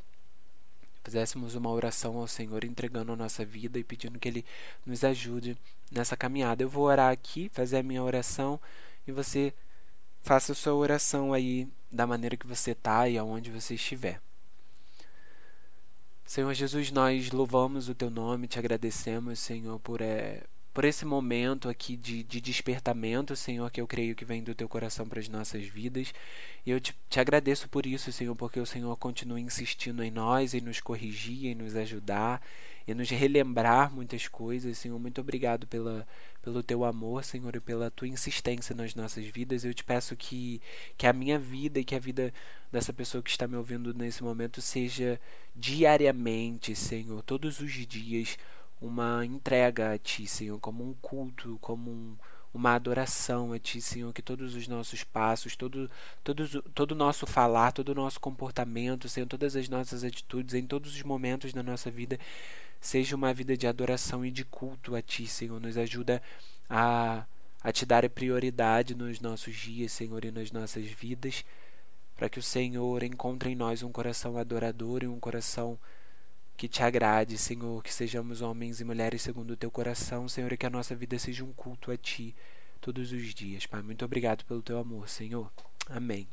fizéssemos 1.03 1.55
uma 1.55 1.69
oração 1.69 2.17
ao 2.17 2.27
Senhor 2.27 2.63
entregando 2.63 3.11
a 3.11 3.15
nossa 3.15 3.43
vida 3.43 3.77
e 3.77 3.83
pedindo 3.83 4.19
que 4.19 4.27
Ele 4.27 4.45
nos 4.85 5.03
ajude 5.03 5.57
nessa 5.91 6.15
caminhada. 6.15 6.63
Eu 6.63 6.69
vou 6.69 6.85
orar 6.85 7.11
aqui, 7.11 7.49
fazer 7.53 7.77
a 7.77 7.83
minha 7.83 8.01
oração 8.01 8.59
e 9.07 9.11
você 9.11 9.53
faça 10.21 10.53
a 10.53 10.55
sua 10.55 10.73
oração 10.73 11.33
aí 11.33 11.67
da 11.91 12.07
maneira 12.07 12.37
que 12.37 12.47
você 12.47 12.71
está 12.71 13.07
e 13.09 13.17
aonde 13.17 13.51
você 13.51 13.75
estiver. 13.75 14.21
Senhor 16.25 16.53
Jesus, 16.53 16.89
nós 16.89 17.31
louvamos 17.31 17.89
o 17.89 17.95
Teu 17.95 18.09
nome, 18.09 18.47
te 18.47 18.57
agradecemos, 18.57 19.39
Senhor, 19.39 19.77
por, 19.79 20.01
é, 20.01 20.43
por 20.73 20.85
esse 20.85 21.05
momento 21.05 21.69
aqui 21.69 21.95
de, 21.95 22.23
de 22.23 22.41
despertamento, 22.41 23.35
Senhor, 23.35 23.69
que 23.69 23.79
eu 23.79 23.85
creio 23.85 24.15
que 24.15 24.25
vem 24.25 24.43
do 24.43 24.55
teu 24.55 24.67
coração 24.67 25.07
para 25.07 25.19
as 25.19 25.29
nossas 25.29 25.65
vidas. 25.65 26.13
E 26.65 26.71
eu 26.71 26.79
te, 26.79 26.95
te 27.07 27.19
agradeço 27.19 27.69
por 27.69 27.85
isso, 27.85 28.11
Senhor, 28.11 28.35
porque 28.35 28.59
o 28.59 28.65
Senhor 28.65 28.95
continua 28.97 29.39
insistindo 29.39 30.03
em 30.03 30.09
nós, 30.09 30.53
em 30.53 30.61
nos 30.61 30.79
corrigir, 30.79 31.51
em 31.51 31.55
nos 31.55 31.75
ajudar, 31.75 32.41
e 32.87 32.93
nos 32.93 33.09
relembrar 33.09 33.93
muitas 33.93 34.27
coisas. 34.27 34.77
Senhor, 34.77 34.99
muito 34.99 35.21
obrigado 35.21 35.67
pela, 35.67 36.07
pelo 36.41 36.61
teu 36.61 36.83
amor, 36.83 37.23
Senhor, 37.23 37.55
e 37.55 37.59
pela 37.59 37.89
tua 37.89 38.07
insistência 38.07 38.75
nas 38.75 38.95
nossas 38.95 39.25
vidas. 39.25 39.63
Eu 39.63 39.73
te 39.73 39.83
peço 39.83 40.15
que, 40.15 40.61
que 40.97 41.07
a 41.07 41.13
minha 41.13 41.39
vida 41.39 41.79
e 41.79 41.83
que 41.83 41.95
a 41.95 41.99
vida 41.99 42.33
dessa 42.71 42.91
pessoa 42.91 43.23
que 43.23 43.29
está 43.29 43.47
me 43.47 43.55
ouvindo 43.55 43.93
nesse 43.93 44.23
momento 44.23 44.61
seja 44.61 45.19
diariamente, 45.55 46.75
Senhor, 46.75 47.21
todos 47.21 47.59
os 47.59 47.71
dias, 47.71 48.37
uma 48.83 49.25
entrega 49.25 49.93
a 49.93 49.97
Ti, 49.97 50.27
Senhor, 50.27 50.59
como 50.59 50.83
um 50.83 50.93
culto, 50.95 51.57
como 51.61 51.89
um, 51.89 52.17
uma 52.53 52.75
adoração 52.75 53.53
a 53.53 53.59
Ti, 53.59 53.81
Senhor, 53.81 54.11
que 54.11 54.21
todos 54.21 54.55
os 54.55 54.67
nossos 54.67 55.05
passos, 55.05 55.55
todo, 55.55 55.89
todo, 56.21 56.91
o 56.91 56.95
nosso 56.95 57.25
falar, 57.25 57.71
todo 57.71 57.89
o 57.89 57.95
nosso 57.95 58.19
comportamento, 58.19 59.07
Senhor, 59.07 59.25
todas 59.25 59.55
as 59.55 59.69
nossas 59.69 60.03
atitudes, 60.03 60.53
em 60.53 60.67
todos 60.67 60.93
os 60.93 61.01
momentos 61.01 61.53
da 61.53 61.63
nossa 61.63 61.89
vida, 61.89 62.19
seja 62.81 63.15
uma 63.15 63.33
vida 63.33 63.55
de 63.55 63.65
adoração 63.67 64.25
e 64.25 64.29
de 64.29 64.43
culto 64.43 64.95
a 64.95 65.01
Ti, 65.01 65.27
Senhor. 65.27 65.61
Nos 65.61 65.77
ajuda 65.77 66.21
a, 66.69 67.25
a 67.63 67.71
Te 67.71 67.85
dar 67.85 68.07
prioridade 68.09 68.93
nos 68.93 69.21
nossos 69.21 69.55
dias, 69.55 69.93
Senhor, 69.93 70.25
e 70.25 70.31
nas 70.31 70.51
nossas 70.51 70.83
vidas, 70.87 71.45
para 72.17 72.27
que 72.27 72.37
o 72.37 72.43
Senhor 72.43 73.01
encontre 73.01 73.49
em 73.49 73.55
nós 73.55 73.81
um 73.81 73.93
coração 73.93 74.37
adorador 74.37 75.03
e 75.03 75.07
um 75.07 75.21
coração 75.21 75.79
que 76.55 76.67
te 76.67 76.83
agrade, 76.83 77.37
Senhor, 77.37 77.83
que 77.83 77.93
sejamos 77.93 78.41
homens 78.41 78.79
e 78.79 78.83
mulheres 78.83 79.21
segundo 79.21 79.51
o 79.51 79.57
teu 79.57 79.71
coração, 79.71 80.27
Senhor, 80.27 80.51
e 80.53 80.57
que 80.57 80.65
a 80.65 80.69
nossa 80.69 80.95
vida 80.95 81.17
seja 81.17 81.43
um 81.43 81.51
culto 81.53 81.91
a 81.91 81.97
Ti 81.97 82.35
todos 82.79 83.11
os 83.11 83.33
dias, 83.33 83.65
Pai. 83.65 83.81
Muito 83.81 84.05
obrigado 84.05 84.45
pelo 84.45 84.61
teu 84.61 84.77
amor, 84.77 85.09
Senhor. 85.09 85.51
Amém. 85.89 86.27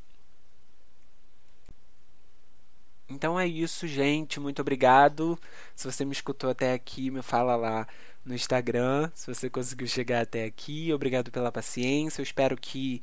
Então 3.08 3.38
é 3.38 3.46
isso, 3.46 3.88
gente. 3.88 4.38
Muito 4.38 4.60
obrigado. 4.62 5.38
Se 5.74 5.90
você 5.90 6.04
me 6.04 6.12
escutou 6.12 6.50
até 6.50 6.72
aqui, 6.72 7.10
me 7.10 7.22
fala 7.22 7.56
lá 7.56 7.86
no 8.24 8.34
Instagram. 8.34 9.10
Se 9.14 9.26
você 9.26 9.50
conseguiu 9.50 9.86
chegar 9.88 10.22
até 10.22 10.44
aqui, 10.44 10.92
obrigado 10.92 11.30
pela 11.30 11.50
paciência. 11.50 12.20
Eu 12.20 12.24
espero 12.24 12.56
que 12.56 13.02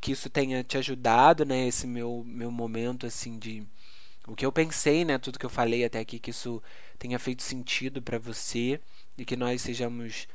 que 0.00 0.12
isso 0.12 0.30
tenha 0.30 0.62
te 0.62 0.76
ajudado, 0.78 1.44
né? 1.44 1.66
Esse 1.66 1.86
meu 1.86 2.22
meu 2.26 2.50
momento 2.50 3.06
assim 3.06 3.38
de 3.38 3.66
o 4.26 4.34
que 4.34 4.44
eu 4.46 4.52
pensei, 4.52 5.04
né? 5.04 5.18
Tudo 5.18 5.38
que 5.38 5.46
eu 5.46 5.50
falei 5.50 5.84
até 5.84 5.98
aqui, 6.00 6.18
que 6.18 6.30
isso 6.30 6.62
tenha 6.98 7.18
feito 7.18 7.42
sentido 7.42 8.02
para 8.02 8.18
você 8.18 8.80
e 9.16 9.24
que 9.24 9.36
nós 9.36 9.62
sejamos 9.62 10.26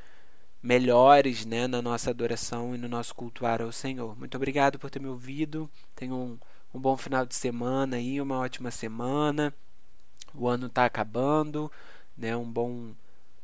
melhores, 0.64 1.46
né? 1.46 1.68
Na 1.68 1.82
nossa 1.82 2.10
adoração 2.10 2.76
e 2.76 2.78
no 2.78 2.88
nosso 2.88 3.16
cultuar 3.16 3.62
ao 3.62 3.72
Senhor. 3.72 4.18
Muito 4.18 4.36
obrigado 4.36 4.80
por 4.80 4.90
ter 4.90 5.00
me 5.00 5.08
ouvido. 5.08 5.70
Tenham 5.96 6.18
um 6.20 6.40
um 6.74 6.80
bom 6.80 6.96
final 6.96 7.26
de 7.26 7.36
semana 7.36 7.98
aí, 7.98 8.22
uma 8.22 8.38
ótima 8.38 8.72
semana. 8.72 9.54
O 10.34 10.48
ano 10.48 10.68
está 10.68 10.86
acabando, 10.86 11.72
né? 12.18 12.36
Um 12.36 12.50
bom 12.50 12.94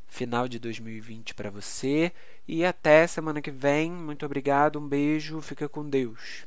final 0.08 0.48
de 0.48 0.58
2020 0.60 1.34
para 1.36 1.50
você 1.50 2.14
e 2.48 2.64
até 2.64 3.06
semana 3.06 3.42
que 3.42 3.52
vem. 3.52 3.92
Muito 3.92 4.26
obrigado, 4.26 4.80
um 4.80 4.88
beijo, 4.88 5.42
fica 5.42 5.68
com 5.68 5.90
Deus. 5.90 6.46